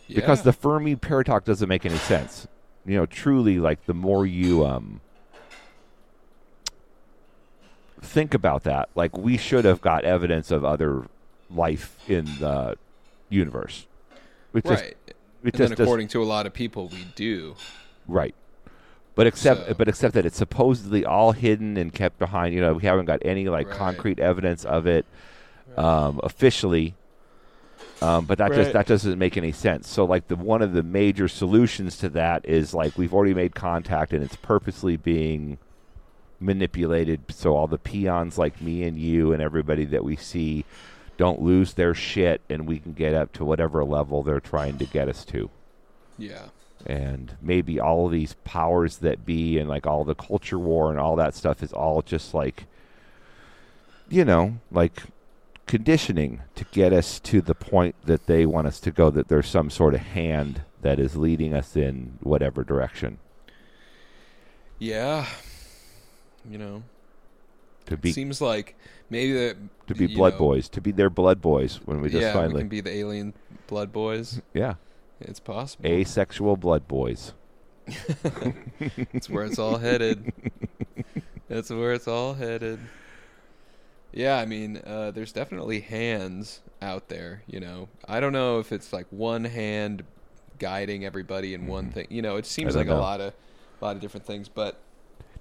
[0.07, 2.47] because the Fermi paradox doesn't make any sense.
[2.85, 5.01] You know, truly, like the more you um
[8.01, 11.05] think about that, like we should have got evidence of other
[11.53, 12.77] life in the
[13.29, 13.85] universe.
[14.53, 14.97] It just- right.
[15.07, 17.55] it and just then does- according to a lot of people, we do.
[18.07, 18.35] right.
[19.15, 22.53] But except, So- but except that it's supposedly all hidden and kept behind.
[22.55, 23.77] You know, we haven't got any like Right.
[23.77, 25.05] concrete evidence of it
[25.77, 26.95] um, officially.
[28.01, 29.89] Um, but that just that doesn't make any sense.
[29.89, 33.55] So like the one of the major solutions to that is like we've already made
[33.55, 35.57] contact and it's purposely being
[36.39, 40.63] manipulated so all the peons like me and you and everybody that we see
[41.19, 44.85] don't lose their shit and we can get up to whatever level they're trying to
[44.85, 45.51] get us to.
[46.17, 46.45] Yeah.
[46.85, 50.99] And maybe all of these powers that be and like all the culture war and
[50.99, 52.65] all that stuff is all just like
[54.09, 55.03] you know, like
[55.67, 59.47] conditioning to get us to the point that they want us to go that there's
[59.47, 63.19] some sort of hand that is leading us in whatever direction
[64.79, 65.27] Yeah.
[66.49, 66.83] You know,
[67.87, 68.75] to be seems like
[69.09, 72.21] maybe that to be blood know, boys, to be their blood boys when we just
[72.21, 73.33] yeah, we finally can be the alien
[73.67, 74.41] blood boys.
[74.53, 74.75] yeah
[75.19, 75.87] It's possible.
[75.87, 77.33] asexual blood boys.
[79.13, 80.31] That's where it's all headed.
[81.47, 82.79] That's where it's all headed.
[84.11, 87.43] Yeah, I mean, uh, there's definitely hands out there.
[87.47, 90.03] You know, I don't know if it's like one hand
[90.59, 92.07] guiding everybody in one thing.
[92.09, 93.33] You know, it seems like a lot of,
[93.81, 94.49] a lot of different things.
[94.49, 94.79] But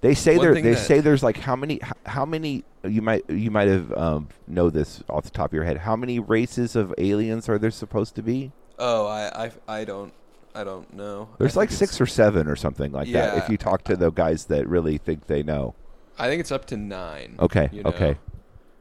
[0.00, 0.54] They say One there.
[0.54, 1.80] They that- say there's like how many?
[2.06, 2.64] How many?
[2.84, 5.78] You might you might have um, know this off the top of your head.
[5.78, 8.52] How many races of aliens are there supposed to be?
[8.78, 10.12] oh, I, I, I don't,
[10.54, 11.28] I don't know.
[11.38, 13.38] There's I like six or seven or something like that.
[13.38, 15.74] If you talk to the guys that really think they know.
[16.16, 17.36] I think it's up to nine.
[17.40, 17.68] Okay.
[17.72, 17.90] you know?
[17.90, 18.16] Okay.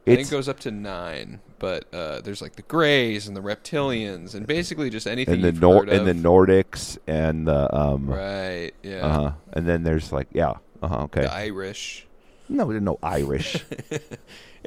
[0.06, 3.42] I think it goes up to nine, but uh, there's like the Greys and the
[3.42, 6.14] Reptilians and basically just anything and the Nor and the.
[6.14, 8.06] Nordics and the um.
[8.06, 9.32] right, yeah, Uh huh.
[9.52, 10.54] And then there's like yeah.
[10.82, 10.96] Uh huh.
[11.04, 11.22] Okay.
[11.22, 12.06] the Irish.
[12.48, 13.64] No, no Irish.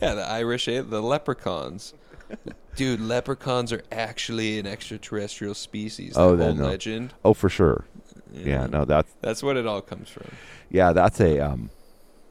[0.01, 1.93] Yeah, the Irish, eh, the leprechauns.
[2.77, 6.13] Dude, leprechauns are actually an extraterrestrial species.
[6.15, 6.67] Oh, then no.
[6.67, 7.13] legend.
[7.25, 7.83] oh, for sure.
[8.31, 8.67] Yeah.
[8.67, 10.31] No, that's That's what it all comes from.
[10.69, 10.93] yeah.
[10.93, 11.69] That's a um.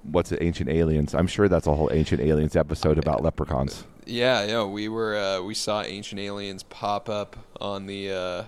[0.02, 0.38] What's it?
[0.40, 1.14] Ancient aliens.
[1.14, 3.84] I'm sure that's a whole ancient aliens episode about leprechauns.
[4.06, 8.44] Yeah, yeah, we were uh, we saw ancient aliens pop up on the uh,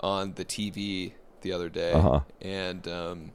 [0.00, 1.12] on the TV
[1.42, 2.20] the other day, Uh-huh.
[2.40, 3.32] and um,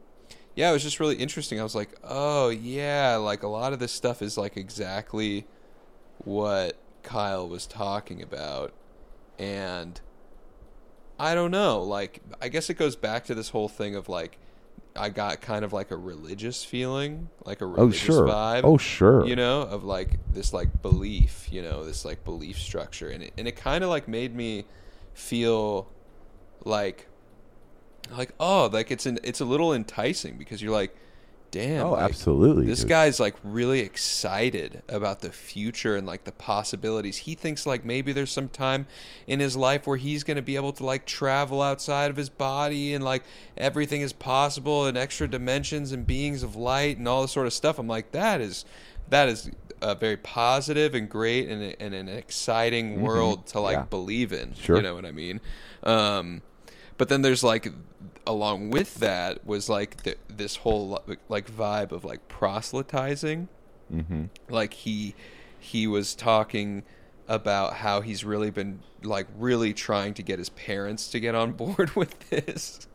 [0.56, 1.60] yeah, it was just really interesting.
[1.60, 5.46] I was like, oh yeah, like a lot of this stuff is like exactly
[6.20, 8.74] what Kyle was talking about,
[9.40, 10.00] and
[11.20, 14.38] I don't know, like I guess it goes back to this whole thing of like.
[14.96, 18.28] I got kind of like a religious feeling, like a Oh sure.
[18.28, 19.26] vibe Oh sure.
[19.26, 23.34] you know of like this like belief you know this like belief structure and it,
[23.36, 24.66] and it kind of like made me
[25.16, 25.88] feel
[26.64, 27.08] like
[28.12, 30.96] like oh like it's an it's a little enticing because you're like
[31.52, 32.66] damn Oh, like, absolutely.
[32.66, 32.90] this dude.
[32.90, 38.12] guy's like really excited about the future and like the possibilities he thinks like maybe
[38.12, 38.88] there's some time
[39.28, 42.30] in his life where he's going to be able to like travel outside of his
[42.30, 43.24] body and like
[43.56, 47.54] everything is possible and extra dimensions and beings of light and all this sort of
[47.54, 48.66] stuff i'm like that is
[49.10, 53.82] that is a very positive and great and, and an exciting world to like Mm-hmm.
[53.84, 53.90] Yeah.
[53.90, 54.78] believe in Sure.
[54.78, 55.40] you know what i mean
[55.84, 56.42] um
[56.98, 57.68] but then there's like
[58.26, 63.48] along with that was like th- this whole like vibe of like proselytizing
[63.94, 64.30] Mhm.
[64.50, 65.14] like he
[65.60, 66.84] he was talking
[67.28, 71.52] about how he's really been like really trying to get his parents to get on
[71.64, 72.88] board with this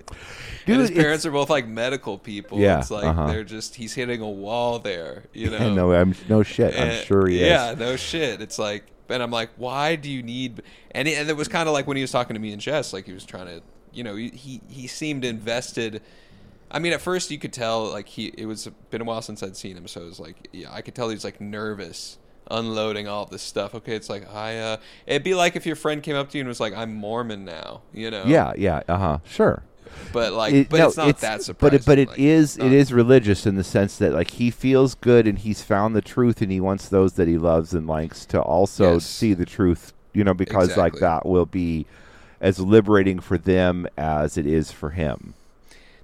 [0.65, 3.27] Dude, and his parents are both like medical people Yeah, it's like uh-huh.
[3.27, 5.93] they're just he's hitting a wall there you know I know.
[5.93, 6.75] I'm no shit.
[6.79, 7.79] I'm sure he yeah, is.
[7.79, 8.41] Yeah, no shit.
[8.41, 10.63] It's like, and I'm like, why do you need?
[10.91, 12.61] And it, and it was kind of like when he was talking to me and
[12.61, 16.03] Jess, like he was trying to, you know, he he, seemed invested.
[16.71, 19.43] I mean, at first you could tell like he it was been a while since
[19.43, 22.19] I'd seen him, so it was like yeah, I could tell he's like nervous
[22.51, 23.75] unloading all this stuff.
[23.75, 26.43] Okay, it's like I uh, it'd be like if your friend came up to you
[26.43, 28.25] and was like, I'm Mormon now, you know?
[28.27, 28.53] Yeah.
[28.57, 28.83] Yeah.
[28.89, 29.19] Uh huh.
[29.25, 29.63] Sure.
[30.13, 31.79] but like, It- but no, it's not that But surprising.
[31.81, 34.95] it, but it like, is it is religious in the sense that like he feels
[34.95, 38.25] good and he's found the truth and he wants those that he loves and likes
[38.27, 39.05] to also Yes.
[39.07, 39.93] see the truth.
[40.15, 41.87] You know, because like that will be
[42.41, 45.35] as liberating for them as it is for him.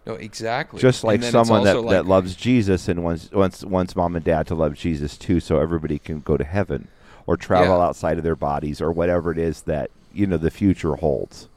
[0.07, 0.81] no exactly.
[0.81, 4.25] Just like someone that, also that like- loves Jesus and wants wants wants mom and
[4.25, 6.89] dad to love Jesus too, so everybody can go to heaven
[7.27, 7.85] or travel Yeah.
[7.87, 11.49] outside of their bodies or whatever it is that you know the future holds.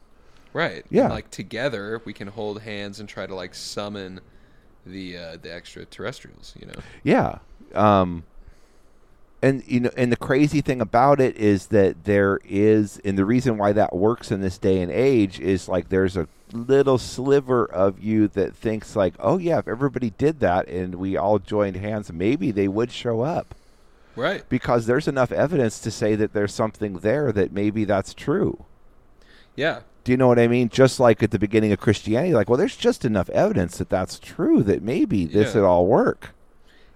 [0.53, 0.85] Right.
[0.89, 1.05] Yeah.
[1.05, 4.21] And, like together we can hold hands and try to like summon
[4.85, 6.79] the uh, the extraterrestrials, you know.
[7.03, 7.39] Yeah.
[7.75, 8.23] Um
[9.41, 13.26] and you know and the crazy thing about it is that there is and the
[13.26, 17.65] reason why that works in this day and age is like there's a little sliver
[17.65, 21.76] of you that thinks like, "Oh yeah, if everybody did that and we all joined
[21.76, 23.54] hands, maybe they would show up."
[24.15, 24.47] Right.
[24.50, 28.65] Because there's enough evidence to say that there's something there that maybe that's true.
[29.56, 29.82] Yeah.
[30.04, 30.69] Do you know what I mean?
[30.69, 34.17] Just like at the beginning of Christianity, like, well, there's just enough evidence that that's
[34.17, 35.62] true that maybe this Yeah.
[35.62, 36.30] would all work.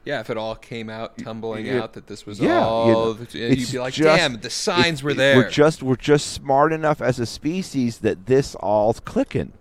[0.03, 1.83] Yeah, if it all came out tumbling Yeah.
[1.83, 3.17] out that this was Yeah, all you know,
[3.49, 7.01] you'd be like, just- "Damn, the signs were there." We're just we're just smart enough
[7.01, 9.53] as a species that this all's clicking.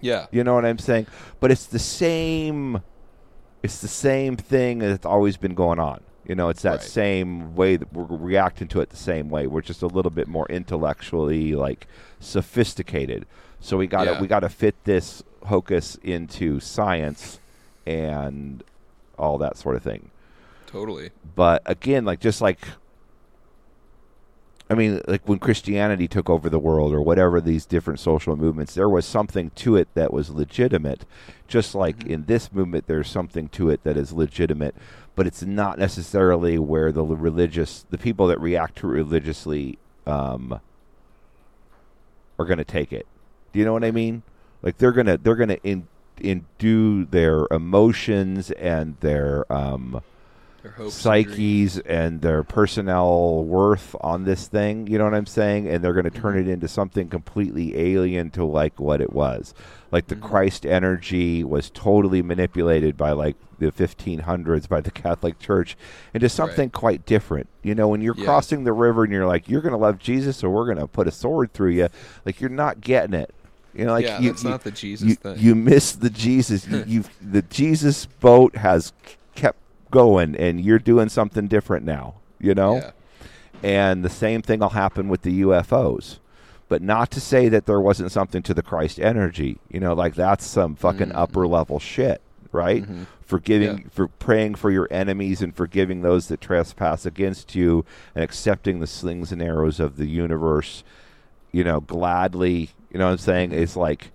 [0.00, 0.26] yeah.
[0.32, 1.06] You know what I'm saying?
[1.40, 2.82] But it's the same.
[3.62, 6.00] It's the same thing that's always been going on.
[6.26, 6.82] You know, it's that Right.
[6.82, 9.46] same way that we're reacting to it the same way.
[9.46, 11.86] We're just a little bit more intellectually like
[12.18, 13.26] sophisticated.
[13.60, 14.20] So we got to Yeah.
[14.20, 17.38] we got to fit this hocus into science
[17.86, 18.62] and
[19.18, 20.10] all that sort of thing
[20.66, 21.10] Totally.
[21.34, 22.60] but again like just like
[24.68, 28.74] I mean, like when Christianity took over the world or whatever these different social movements,
[28.74, 31.04] there was something to it that was legitimate.
[31.46, 32.10] Just like Mhm.
[32.10, 34.74] in this movement, there's something to it that is legitimate,
[35.14, 40.58] but it's not necessarily where the religious, the people that react to it religiously, um,
[42.36, 43.06] are going to take it.
[43.52, 44.24] Do you know what I mean?
[44.62, 45.86] Like they're gonna they're gonna in,
[46.20, 50.02] indue their emotions and their um,
[50.62, 54.86] Their hopes and psyches and their personnel worth on this thing.
[54.86, 55.68] You know what I'm saying?
[55.68, 59.54] And they're going to turn it into something completely alien to like what it was.
[59.92, 60.22] Like the Mhm.
[60.22, 65.76] Christ energy was totally manipulated by like the 1500s by the Catholic Church
[66.12, 67.48] into something quite different.
[67.62, 68.24] You know, when you're Yeah.
[68.24, 70.86] crossing the river and you're like, you're going to love Jesus or we're going to
[70.88, 71.88] put a sword through you,
[72.26, 73.32] like you're not getting it.
[73.76, 75.38] You know, like yeah, you, that's you- not the Jesus you, thing.
[75.38, 76.66] you miss the Jesus.
[76.66, 78.92] You, the Jesus boat has
[79.34, 79.58] kept
[79.90, 82.14] going, and you're doing something different now.
[82.38, 82.90] You know, Yeah.
[83.62, 86.18] and the same thing will happen with the UFOs.
[86.68, 89.58] But not to say that there wasn't something to the Christ energy.
[89.70, 91.14] You know, like that's some fucking Mhm.
[91.16, 92.20] upper level shit,
[92.52, 92.82] right?
[92.84, 93.06] Mhm.
[93.24, 93.84] Forgiving, Yeah.
[93.92, 98.86] for praying for your enemies and forgiving those that trespass against you, and accepting the
[98.86, 100.82] slings and arrows of the universe.
[101.52, 102.70] You know, gladly.
[102.96, 103.52] You know what I'm saying?
[103.52, 104.10] It's like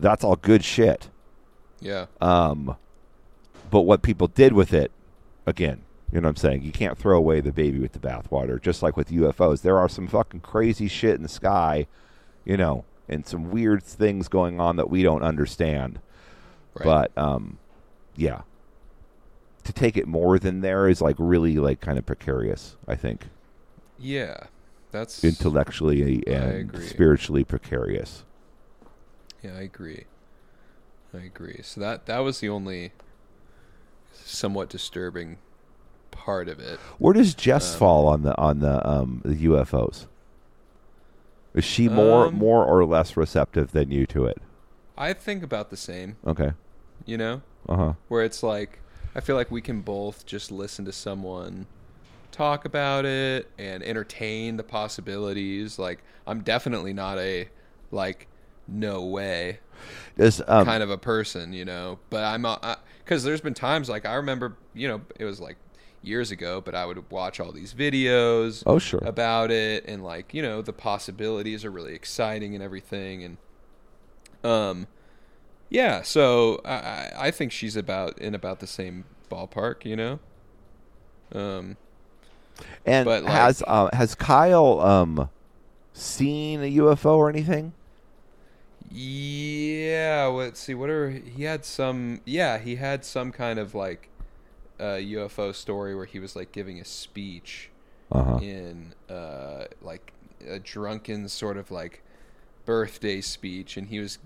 [0.00, 1.10] that's all good shit.
[1.78, 2.06] Yeah.
[2.22, 2.76] Um,
[3.70, 4.90] but what people did with it,
[5.44, 6.62] again, you know what I'm saying?
[6.62, 8.58] You can't throw away the baby with the bathwater.
[8.58, 11.86] Just like with UFOs, there are some fucking crazy shit in the sky,
[12.46, 16.00] you know, and some weird things going on that we don't understand.
[16.72, 16.84] Right.
[16.86, 17.58] But um,
[18.16, 18.40] yeah,
[19.64, 22.74] to take it more than there is like really like kind of precarious.
[22.88, 23.26] I think
[23.98, 24.44] yeah.
[24.92, 28.24] That's intellectually and spiritually precarious.
[29.42, 30.06] Yeah, I agree.
[31.14, 31.60] I agree.
[31.62, 32.92] So that that was the only
[34.24, 35.38] somewhat disturbing
[36.10, 36.80] part of it.
[36.98, 40.06] Where does Jess Um, fall on the on the um the UFOs?
[41.54, 44.38] Is she more Um, more or less receptive than you to it?
[44.96, 46.52] I think about the same, Okay.
[47.06, 47.92] you know, Uh huh.
[48.08, 48.80] where it's like
[49.14, 51.66] I feel like we can both just listen to someone
[52.32, 55.78] talk about it and entertain the possibilities.
[55.78, 57.48] Like I'm definitely not a
[57.90, 58.28] like
[58.68, 59.58] no way
[60.16, 61.98] Does um kind of a person, you know.
[62.10, 62.46] But I'm
[63.04, 65.56] because there's been times like I remember, you know, it was like
[66.02, 70.34] years ago, but I would watch all these videos oh sure about it, and like
[70.34, 73.36] you know the possibilities are really exciting and everything, and
[74.44, 74.86] um,
[75.70, 76.02] yeah.
[76.02, 80.20] So I I think she's about in about the same ballpark, you know.
[81.32, 81.76] Um,
[82.86, 85.28] and but, like- has uh, has Kyle um
[85.92, 87.72] seen a UFO or anything?
[88.90, 90.74] Yeah, let's see.
[90.74, 92.20] What are he had some?
[92.24, 94.08] Yeah, he had some kind of like
[94.78, 97.70] uh, UFO story where he was like giving a speech
[98.10, 98.38] Uh huh.
[98.42, 100.12] in uh, like
[100.46, 102.02] a drunken sort of like
[102.66, 104.18] birthday speech, and he was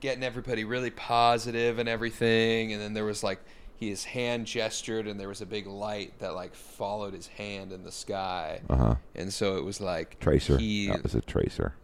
[0.00, 2.72] getting everybody really positive and everything.
[2.72, 3.40] And then there was like
[3.88, 7.84] his hand gestured, and there was a big light that like followed his hand in
[7.84, 8.94] the sky, Uh huh.
[9.14, 10.58] and so it was like Tracer.
[10.58, 11.74] He, That was a tracer.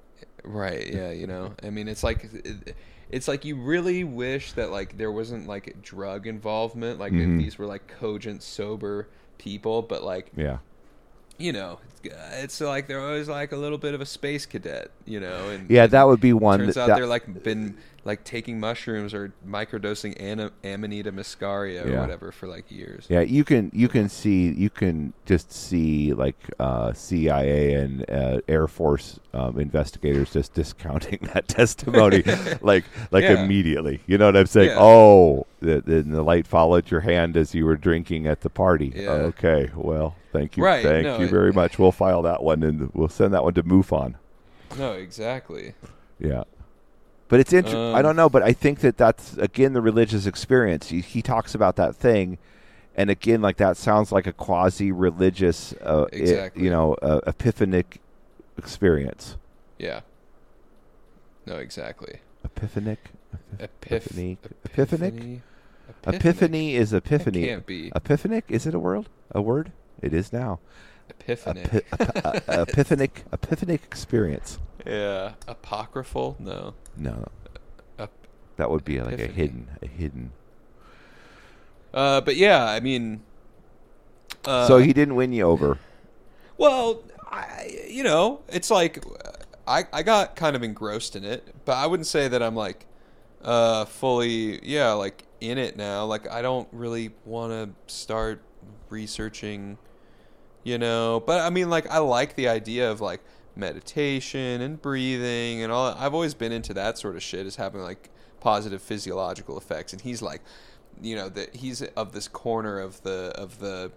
[0.44, 0.92] Right.
[0.92, 1.10] Yeah.
[1.10, 1.54] You know.
[1.62, 2.28] I mean, it's like
[3.10, 7.38] it's like you really wish that like there wasn't like drug involvement, like Mhm.
[7.38, 10.58] if these were like cogent, sober people, but like Yeah.
[11.38, 15.20] You know, it's, like they're always like a little bit of a space cadet, you
[15.20, 15.48] know.
[15.50, 16.60] And Yeah, that would be one.
[16.60, 21.84] turns that, out that- they're like been like taking mushrooms or microdosing ana- Amanita muscaria
[21.84, 22.00] or Yeah.
[22.00, 23.06] whatever for like years.
[23.10, 28.40] Yeah, you can you can see you can just see like uh, CIA and uh,
[28.48, 32.22] Air Force um, investigators just discounting that testimony
[32.62, 33.42] like like Yeah.
[33.44, 34.00] immediately.
[34.06, 34.70] You know what I'm saying?
[34.70, 34.76] Yeah.
[34.78, 38.94] Oh, the, the, the light followed your hand as you were drinking at the party.
[39.06, 41.78] Okay, well, thank you, Right, thank no, you it- very much.
[41.78, 44.14] We'll file that one and we'll send that one to MUFON.
[44.78, 45.74] No, exactly.
[46.18, 46.44] Yeah.
[47.28, 47.78] But it's interesting.
[47.80, 50.88] I Um, don't know, but I think that that's again the religious experience.
[50.88, 52.38] He, he talks about that thing,
[52.96, 56.64] and again, like that sounds like a quasi-religious, uh, i- Exactly.
[56.64, 57.98] you know, uh, epiphanic
[58.56, 59.36] experience.
[59.78, 60.00] Yeah.
[61.46, 62.20] No, exactly.
[62.44, 62.98] Epiphanic,
[63.58, 64.38] Epiph- Epiphany.
[64.64, 65.14] Epiphanic?
[65.14, 65.42] Epiphany.
[66.06, 67.44] epiphany is epiphany.
[67.46, 69.06] Can't be Epiphanic is it a word?
[69.32, 69.72] A word?
[70.02, 70.60] It is now.
[71.10, 71.66] epiphanic.
[71.74, 72.32] Epi- epi- uh,
[72.66, 74.58] epiphanic, epiphanic experience.
[74.86, 76.36] yeah, apocryphal.
[76.38, 76.74] No.
[76.96, 77.26] No,
[77.98, 78.10] Ep-
[78.56, 80.32] that would be like a hidden, a hidden.
[81.94, 83.22] Uh, but yeah, I mean.
[84.44, 85.78] Uh, so he didn't win you over.
[86.58, 89.02] Well, I, you know, it's like
[89.66, 92.84] I I got kind of engrossed in it, but I wouldn't say that I'm like
[93.42, 96.04] uh fully yeah like in it now.
[96.04, 98.42] Like I don't really want to start
[98.90, 99.78] researching
[100.64, 101.22] you know.
[101.26, 103.20] But I mean, like, I like the idea of like
[103.56, 105.94] meditation and breathing and all.
[105.98, 109.92] I've always been into that sort of shit, is having like positive physiological effects.
[109.92, 110.42] And he's like,
[111.00, 113.92] you know, that he's of this corner of the of the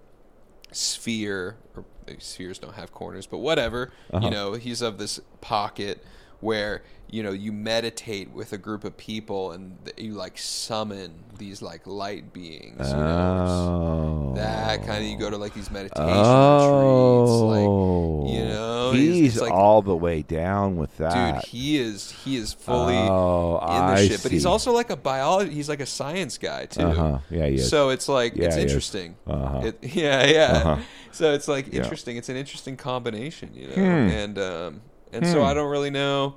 [0.71, 1.57] sphere.
[1.75, 1.85] Or
[2.19, 3.91] spheres don't have corners, but whatever.
[4.11, 4.25] Uh-huh.
[4.25, 6.03] You know, he's of this pocket
[6.41, 11.61] where you know you meditate with a group of people and you like summon these
[11.61, 14.35] like light beings you know Oh.
[14.35, 18.21] that kind of you go to like these meditation Oh.
[18.21, 22.11] retreats like you know he's like all the way down with that dude he is
[22.23, 25.69] he is fully oh, in the I shit but he's also like a biology he's
[25.69, 27.19] like a science guy too Uh-huh.
[27.29, 27.69] Yeah, he is.
[27.69, 29.61] so it's like Yeah, it's interesting Uh-huh.
[29.65, 30.77] it, yeah yeah Uh-huh.
[31.11, 31.81] so it's like Yeah.
[31.81, 34.09] interesting it's an interesting combination you know Hmm.
[34.21, 34.81] and um
[35.11, 35.45] and so Hmm.
[35.47, 36.35] i don't really know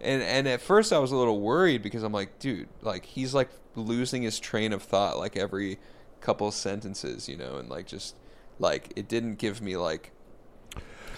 [0.00, 3.34] and and at first i was a little worried because i'm like dude like he's
[3.34, 5.78] like losing his train of thought like every
[6.20, 8.14] couple sentences you know and like just
[8.58, 10.10] like it didn't give me like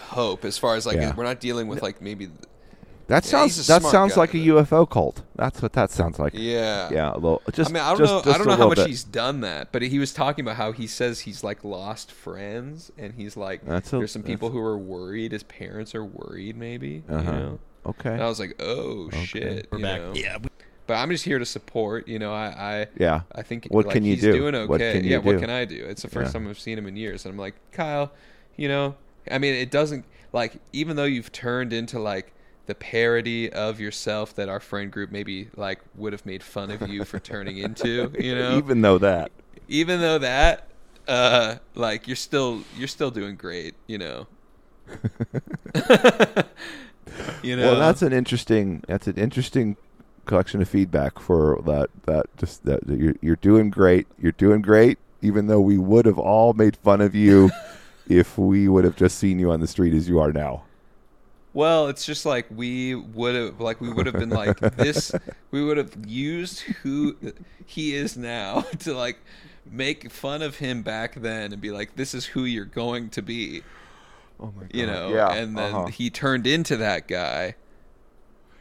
[0.09, 1.15] hope as far as like Yeah.
[1.17, 2.29] we're not dealing with like maybe
[3.09, 5.23] that Yeah, sounds that sounds guy, like a but- UFO cult.
[5.37, 6.33] That's what that sounds like.
[6.35, 7.43] yeah Yeah, a little.
[7.53, 8.23] Just I mean, I don't just- know.
[8.23, 8.89] just I don't know how much bit.
[8.89, 12.91] he's done that, but he was talking about how he says he's like lost friends,
[12.99, 15.33] and he's like, a- there's some people who are worried.
[15.33, 17.03] His parents are worried, maybe.
[17.09, 17.31] Uh-huh.
[17.31, 17.59] know?
[17.87, 18.11] Okay.
[18.11, 20.01] And I was like, oh shit, We're you back.
[20.01, 20.13] know?
[20.15, 20.39] Yeah.
[20.89, 22.07] But I'm just here to support.
[22.09, 23.23] You know, I, I, Yeah.
[23.33, 24.33] I think What like, can you he's do?
[24.33, 24.67] Doing okay.
[24.69, 25.19] What can you yeah.
[25.19, 25.23] do?
[25.33, 25.85] What can I do?
[25.85, 26.41] It's the first Yeah.
[26.41, 28.13] time I've seen him in years, and I'm like, Kyle,
[28.57, 28.95] you know,
[29.31, 32.33] I mean, it doesn't like even though you've turned into like
[32.67, 36.89] the parody of yourself that our friend group maybe like would have made fun of
[36.89, 38.13] you for turning into.
[38.19, 39.31] You know, Even though that.
[39.69, 40.69] even though that
[41.09, 44.27] uh like you're still you're still doing great you know
[47.43, 48.83] you know Well, that's an interesting.
[48.89, 49.77] That's an interesting
[50.27, 51.89] collection of feedback for that.
[52.05, 54.07] That just that, you're you're doing great.
[54.19, 54.99] You're doing great.
[55.23, 57.51] Even though we would have all made fun of you
[58.09, 60.65] if we would have just seen you on the street as you are now.
[61.57, 65.11] Well it's just like we would have like we would have been like this
[65.51, 67.17] we would have used who
[67.65, 69.19] he is now to like
[69.65, 73.23] make fun of him back then and be like this is who you're going to
[73.23, 73.63] be
[74.39, 74.71] Oh my god.
[74.75, 75.33] you know Yeah.
[75.33, 75.87] and then uh-huh.
[75.87, 77.55] he turned into that guy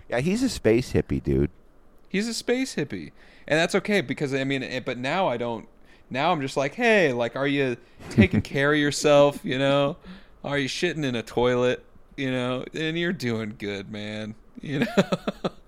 [0.10, 1.50] yeah, he's a space hippie, dude.
[2.10, 3.12] He's a space hippie,
[3.48, 5.68] and that's okay because I mean, eh, but now I don't.
[6.10, 7.78] Now I'm just like, hey, like, are you
[8.12, 9.40] taking care of yourself?
[9.44, 9.98] You know,
[10.44, 11.84] are you shitting in a toilet?
[12.18, 14.36] You know, and you're doing good, man.
[14.62, 14.86] You know,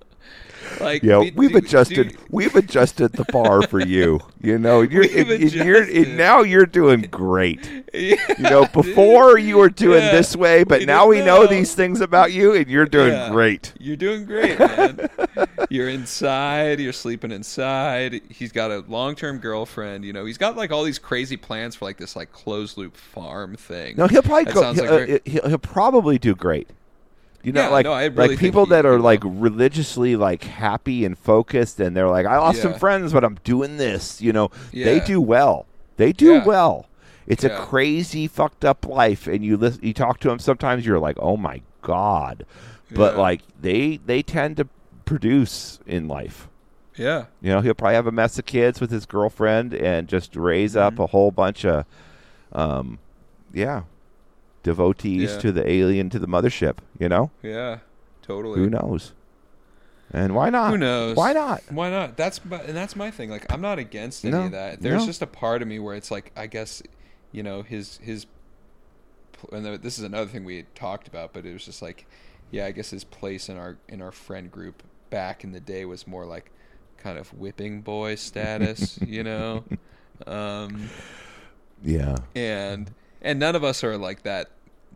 [0.80, 2.10] like, Yeah, we- we've do- adjusted.
[2.10, 4.20] do- We've adjusted the bar for you.
[4.40, 7.60] You know, you're, and- and you're and now you're doing great.
[7.94, 10.12] yeah, You know, before you were doing Yeah.
[10.12, 11.48] this way, but We now we know know.
[11.48, 13.30] these things about you, and you're doing Yeah.
[13.32, 13.74] great.
[13.80, 15.10] You're doing great, man.
[15.70, 16.80] you're inside.
[16.80, 18.22] You're sleeping inside.
[18.30, 20.06] He's got a long-term girlfriend.
[20.06, 23.56] You know, he's got like all these crazy plans for like this like closed-loop farm
[23.56, 23.96] thing.
[23.98, 24.74] No, he'll probably That go.
[24.74, 26.70] He'll, like uh, he'll, he'll probably do great.
[27.44, 31.06] You know, Yeah, like no, really like people he- that are like religiously like happy
[31.06, 34.22] and focused, and they're like, I lost some friends, but I'm doing this.
[34.22, 35.66] You know, they do well.
[35.98, 36.46] They do Yeah.
[36.46, 36.86] well.
[37.26, 40.40] It's a crazy, fucked up life, and you listen, you talk to them.
[40.40, 42.46] Sometimes you're like, oh my god,
[42.92, 43.22] but Yeah.
[43.22, 44.68] like they they tend to
[45.06, 46.48] produce in life.
[46.96, 47.26] Yeah.
[47.42, 50.76] You know, he'll probably have a mess of kids with his girlfriend and just raise
[50.76, 51.04] up Mm-hmm.
[51.04, 51.86] a whole bunch of,
[52.52, 52.98] um,
[53.54, 53.84] yeah,
[54.64, 55.40] devotees Yeah.
[55.40, 56.78] to the alien to the mothership.
[57.00, 57.80] You know, Yeah.
[58.22, 58.60] Totally.
[58.60, 59.14] who knows?
[60.12, 60.72] And why not?
[60.72, 61.16] Who knows?
[61.18, 61.62] Why not?
[61.70, 62.16] Why not?
[62.18, 63.30] That's my, and that's my thing.
[63.30, 64.82] Like I'm not against any No, of that.
[64.82, 65.06] There's no.
[65.08, 66.82] just a part of me where it's like I guess,
[67.32, 68.26] you know, his his.
[69.52, 72.08] And this is another thing we had talked about, but it was just like,
[72.52, 75.86] yeah, I guess his place in our in our friend group back in the day
[75.86, 76.52] was more like,
[76.98, 79.64] kind of whipping boy status, you know,
[80.28, 80.90] um,
[81.84, 82.16] Yeah.
[82.36, 82.92] and
[83.28, 84.50] and none of us are like that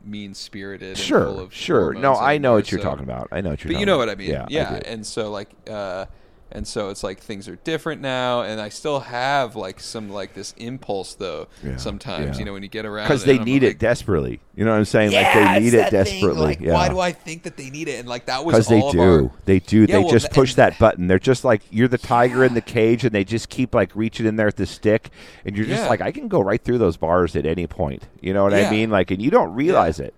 [0.03, 0.97] mean spirited.
[0.97, 1.19] Sure.
[1.19, 1.93] and full of Sure.
[1.93, 3.27] No, I know anymore, what you're so- talking about.
[3.31, 3.73] I know what you're.
[3.73, 4.07] but you know about.
[4.07, 4.29] what I mean.
[4.31, 4.45] Yeah.
[4.49, 4.79] Yeah.
[4.85, 6.05] And so like uh
[6.53, 10.33] and so it's like things are different now and I still have like some like
[10.33, 12.39] this impulse though Yeah, sometimes, yeah.
[12.39, 14.39] you know, when you get around Because they I'm need like, it desperately.
[14.55, 15.11] You know what I'm saying?
[15.11, 16.41] Yeah, like they need it desperately.
[16.41, 16.73] like, yeah.
[16.73, 17.99] Why do I think that they need it?
[17.99, 19.81] And like that was Because they all of do, they do.
[19.81, 21.07] Yeah, they well, just th- push that button.
[21.07, 24.25] They're just like you're the tiger in the cage, and they just keep like reaching
[24.25, 25.09] in there with the stick,
[25.45, 25.89] and you're just Yeah.
[25.89, 28.07] like, I can go right through those bars at any point.
[28.21, 28.89] You know what I mean?
[28.89, 30.13] Like, and you don't realize it.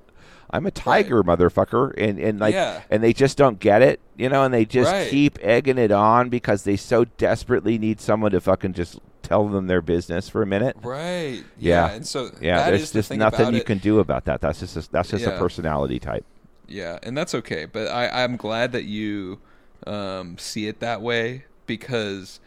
[0.53, 2.81] I'm a tiger, motherfucker, and and like, Yeah.
[2.89, 5.09] and they just don't get it, you know, and they just Right.
[5.09, 9.67] keep egging it on because they so desperately need someone to fucking just tell them
[9.67, 10.77] their business for a minute.
[10.83, 11.43] Right.
[11.57, 11.87] Yeah.
[11.87, 11.91] Yeah.
[11.93, 13.65] And so Yeah, that there's is the just thing nothing you it.
[13.65, 14.41] can do about that.
[14.41, 16.23] That's just a, that's just a personality type.
[16.67, 17.65] Yeah, and that's okay.
[17.65, 19.39] But I, I'm glad that you
[19.87, 22.39] um, see it that way because,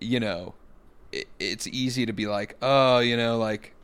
[0.00, 0.54] you know,
[1.12, 3.74] it, it's easy to be like, oh, you know, like,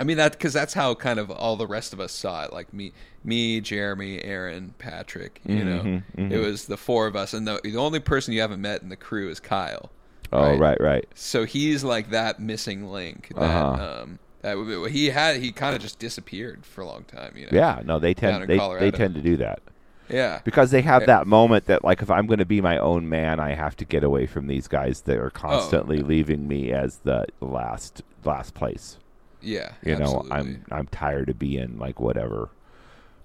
[0.00, 2.52] I mean that because that's how kind of all the rest of us saw it.
[2.54, 2.92] Like me,
[3.22, 5.40] me, Jeremy, Aaron, Patrick.
[5.44, 5.80] You know,
[6.16, 8.82] Mhm, it was the four of us, and the, the only person you haven't met
[8.82, 9.90] in the crew is Kyle.
[10.32, 11.06] Oh, right, right.
[11.14, 13.28] So he's like that missing link.
[13.34, 14.02] That Uh-huh.
[14.02, 15.36] um, that he had.
[15.36, 17.36] He kind of just disappeared for a long time.
[17.36, 17.50] You know.
[17.52, 19.60] Yeah, no, they tend they, they tend to do that
[20.08, 20.40] Yeah.
[20.44, 21.06] because they have Yeah.
[21.18, 23.84] that moment that like if I'm going to be my own man, I have to
[23.84, 26.06] get away from these guys that are constantly Oh, yeah.
[26.06, 28.96] leaving me as the last last place.
[29.42, 29.72] Yeah.
[29.84, 30.26] You know.
[30.30, 32.50] I'm I'm tired of being like whatever.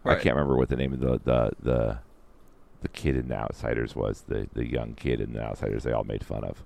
[0.03, 1.97] I can't remember what the name of the the the,
[2.81, 4.23] the kid in the Outsiders was.
[4.27, 5.83] The the young kid in the Outsiders.
[5.83, 6.63] They all made fun of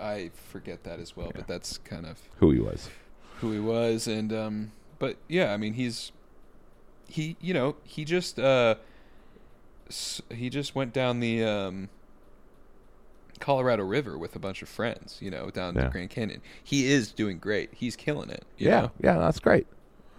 [0.00, 1.32] I forget that as well, Yeah.
[1.36, 2.90] but that's kind of who he was.
[3.40, 6.12] who he was and um but yeah i mean he's
[7.08, 8.74] he you know he just uh
[10.30, 11.88] he just went down the um
[13.40, 15.84] colorado river with a bunch of friends you know down Yeah.
[15.84, 18.90] the grand canyon he is doing great he's killing it you Yeah, know?
[19.02, 19.66] yeah, that's great.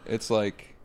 [0.05, 0.75] it's like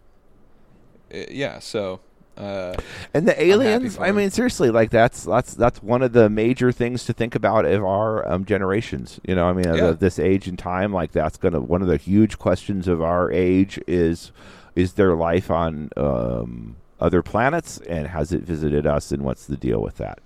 [1.14, 2.00] uh, yeah so
[2.36, 2.74] uh
[3.12, 7.04] And the aliens, I mean, seriously, like that's that's that's one of the major things
[7.06, 9.20] to think about of our um, generations.
[9.26, 9.92] You know, I mean, Yeah.
[9.92, 13.78] this age and time, like that's gonna one of the huge questions of our age
[13.86, 14.30] is
[14.76, 19.56] is there life on um, other planets, and has it visited us, and what's the
[19.56, 20.20] deal with that?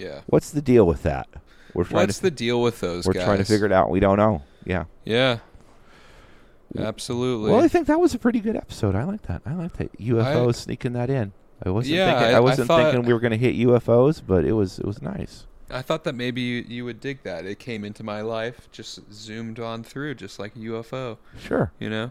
[0.00, 1.28] Yeah What's the deal with that?
[1.74, 3.90] We're trying what's to the deal with those we're guys trying to figure it out.
[3.90, 4.42] We don't know.
[4.64, 4.84] Yeah.
[5.04, 5.38] yeah
[6.78, 8.94] absolutely Well, I think that was a pretty good episode.
[8.94, 9.42] I like that.
[9.44, 11.32] I like that UFOs sneaking that in.
[11.64, 12.26] I wasn't Yeah, thinking.
[12.28, 14.78] I- I, I wasn't thought- thinking we were going to hit UFOs, but it was
[14.78, 15.46] it was nice.
[15.72, 17.44] I thought that maybe you, you would dig that.
[17.46, 21.70] It came into my life, just zoomed on through, just like a UFO, Sure.
[21.78, 22.10] you know?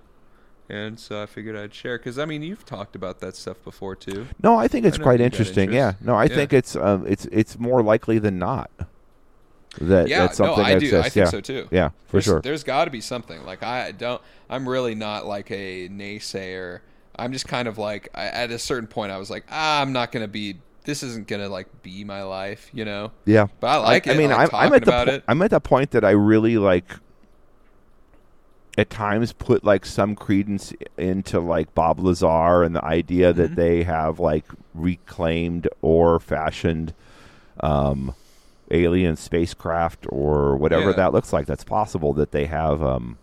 [0.70, 1.98] And so I figured I'd share.
[1.98, 4.28] Because, I mean, you've talked about that stuff before, too.
[4.44, 5.74] No, I think it's know quite interesting.
[5.74, 5.94] Yeah.
[6.00, 6.36] No, I Yeah.
[6.36, 8.70] think it's um it's it's more likely than not
[9.80, 10.86] that yeah, that's something no, I that do.
[10.86, 11.06] exists.
[11.06, 11.30] I think yeah.
[11.32, 11.68] so, too.
[11.72, 12.42] Yeah, for there's, sure.
[12.42, 13.46] There's got to be something.
[13.46, 16.80] Like, I don't, I'm really not like a naysayer.
[17.16, 19.94] I'm just kind of like, I, at a certain point, I was like, ah, I'm
[19.94, 23.12] not going to be, this isn't going to, like, be my life, you know?
[23.26, 23.48] Yeah.
[23.60, 24.18] But I like I it.
[24.18, 25.24] mean, I like I'm, I'm at the po- it.
[25.28, 26.92] I'm at the point that I really like
[28.80, 33.42] at times put like some credence into like Bob Lazar and the idea Mm-hmm.
[33.42, 36.94] that they have like reclaimed or fashioned
[37.60, 38.14] um
[38.72, 40.96] alien spacecraft or whatever Yeah.
[40.98, 41.46] that looks like.
[41.48, 43.18] That's possible that they have um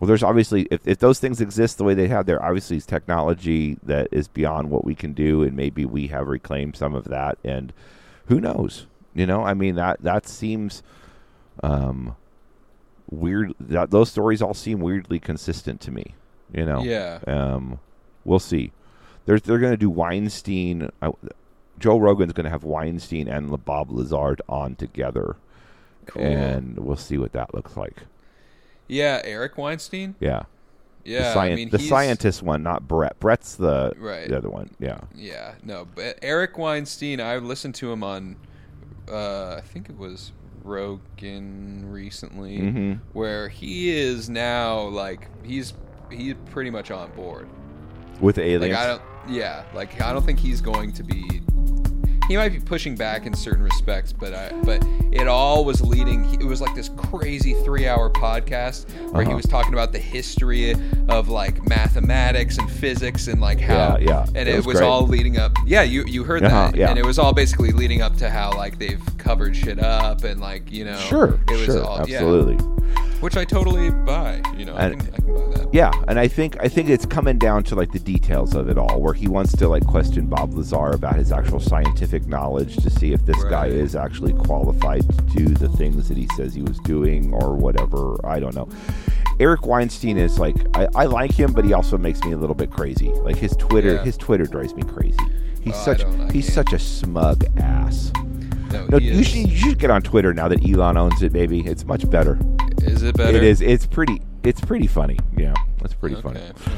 [0.00, 2.86] well, there's obviously if, if those things exist the way they have, there obviously is
[2.86, 7.04] technology that is beyond what we can do, and maybe we have reclaimed some of
[7.04, 7.38] that.
[7.44, 7.72] And
[8.26, 8.86] who knows?
[9.14, 10.82] You know, I mean that that seems
[11.62, 12.16] um,
[13.12, 13.54] weird.
[13.60, 16.14] That those stories all seem weirdly consistent to me.
[16.52, 17.18] You know, Yeah.
[17.26, 17.78] Um,
[18.24, 18.72] we'll see.
[19.26, 20.90] They're they're going to do Weinstein.
[21.00, 21.12] Uh,
[21.78, 25.36] Joe Rogan's going to have Weinstein and Bob Lazar on together,
[26.06, 26.22] Cool.
[26.22, 28.02] and we'll see what that looks like.
[28.88, 30.14] yeah, Eric Weinstein?
[30.20, 30.42] Yeah.
[31.04, 33.18] Yeah, the, I mean, the scientist one, not Brett.
[33.18, 34.28] Brett's the Right.
[34.28, 34.70] the other one.
[34.78, 38.36] Yeah, Yeah, no, but Eric Weinstein, I listened to him on,
[39.10, 40.30] uh, I think it was
[40.64, 43.00] Rogan recently, Mhm.
[43.12, 45.74] where he is now like he's
[46.10, 47.48] he's pretty much on board.
[48.20, 48.38] with
[48.70, 48.78] Like.
[48.78, 51.42] I don't, yeah, like I don't think he's going to be.
[52.32, 56.24] He might be pushing back in certain respects, but I, but it all was leading.
[56.40, 59.36] It was like this crazy three-hour podcast where he Uh-huh.
[59.36, 60.74] was talking about the history
[61.10, 64.24] of like mathematics and physics and like how, Yeah, yeah.
[64.28, 65.52] and It it, was was, all leading up.
[65.66, 66.88] Yeah, you you heard Uh-huh, that, yeah.
[66.88, 70.40] and it was all basically leading up to how like they've covered shit up and
[70.40, 72.56] like you know, sure, it was sure, all, yeah, absolutely.
[73.22, 74.42] Which I totally buy.
[74.56, 75.68] You know, I And- can, I can buy that.
[75.74, 78.76] Yeah, and I think I think it's coming down to like the details of it
[78.76, 82.90] all, where he wants to like question Bob Lazar about his actual scientific knowledge to
[82.90, 86.60] see if this guy is actually qualified to do the things that he says he
[86.62, 88.16] was doing or whatever.
[88.26, 88.68] I don't know.
[89.40, 92.54] Eric Weinstein is like I, I like him, but he also makes me a little
[92.54, 93.08] bit crazy.
[93.10, 94.04] Like his Twitter, Yeah.
[94.04, 95.16] his Twitter drives me crazy.
[95.62, 96.02] He's Oh, such
[96.32, 96.68] he's can't.
[96.68, 98.12] such a smug ass.
[98.72, 101.60] No, No, you should you should get on Twitter now that Elon owns it, baby.
[101.60, 102.38] It's much better.
[103.02, 103.36] Is it better?
[103.36, 103.60] It is.
[103.60, 104.22] It's pretty.
[104.44, 105.18] It's pretty funny.
[105.36, 106.22] Yeah, it's pretty okay.
[106.22, 106.40] funny.
[106.40, 106.76] well,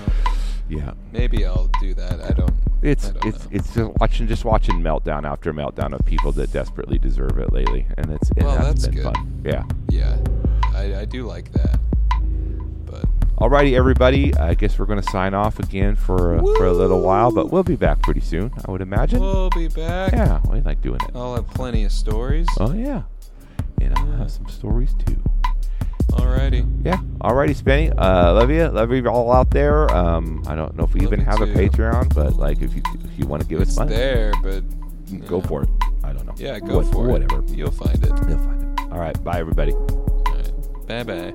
[0.68, 0.92] Yeah.
[1.12, 2.20] maybe I'll do that.
[2.22, 2.52] I don't.
[2.82, 3.50] It's I don't it's know.
[3.52, 7.86] it's just watching just watching meltdown after meltdown of people that desperately deserve it lately,
[7.98, 9.04] and it's and Well, that's that's been good.
[9.04, 9.42] fun.
[9.44, 9.64] Yeah.
[9.90, 10.16] Yeah,
[10.74, 11.78] I, I do like that.
[12.86, 13.04] But
[13.36, 14.34] Alrighty, everybody.
[14.36, 17.62] I guess we're gonna sign off again for uh, for a little while, but we'll
[17.62, 18.50] be back pretty soon.
[18.66, 19.20] I would imagine.
[19.20, 20.12] we'll be back.
[20.12, 21.10] yeah, we like doing it.
[21.14, 22.46] I'll have plenty of stories.
[22.58, 23.02] Oh yeah,
[23.80, 25.16] and I'll have some stories too.
[26.12, 26.64] Alrighty.
[26.84, 26.98] Yeah.
[27.20, 27.92] Alrighty, Spenny.
[27.96, 28.66] Uh, love you.
[28.68, 29.90] Love you all out there.
[29.94, 31.46] Um, I don't know if we Love even have a.
[31.46, 34.62] Patreon, but like if you if you want to give us money, there, but
[35.26, 35.68] go for it.
[36.02, 36.34] I don't know.
[36.36, 37.40] yeah, go What- for whatever.
[37.42, 37.50] it.
[37.50, 38.10] You'll find it.
[38.28, 38.80] You'll find it.
[38.92, 39.22] All right.
[39.24, 39.72] Bye, everybody.
[39.72, 40.86] Right.
[40.86, 41.34] Bye bye.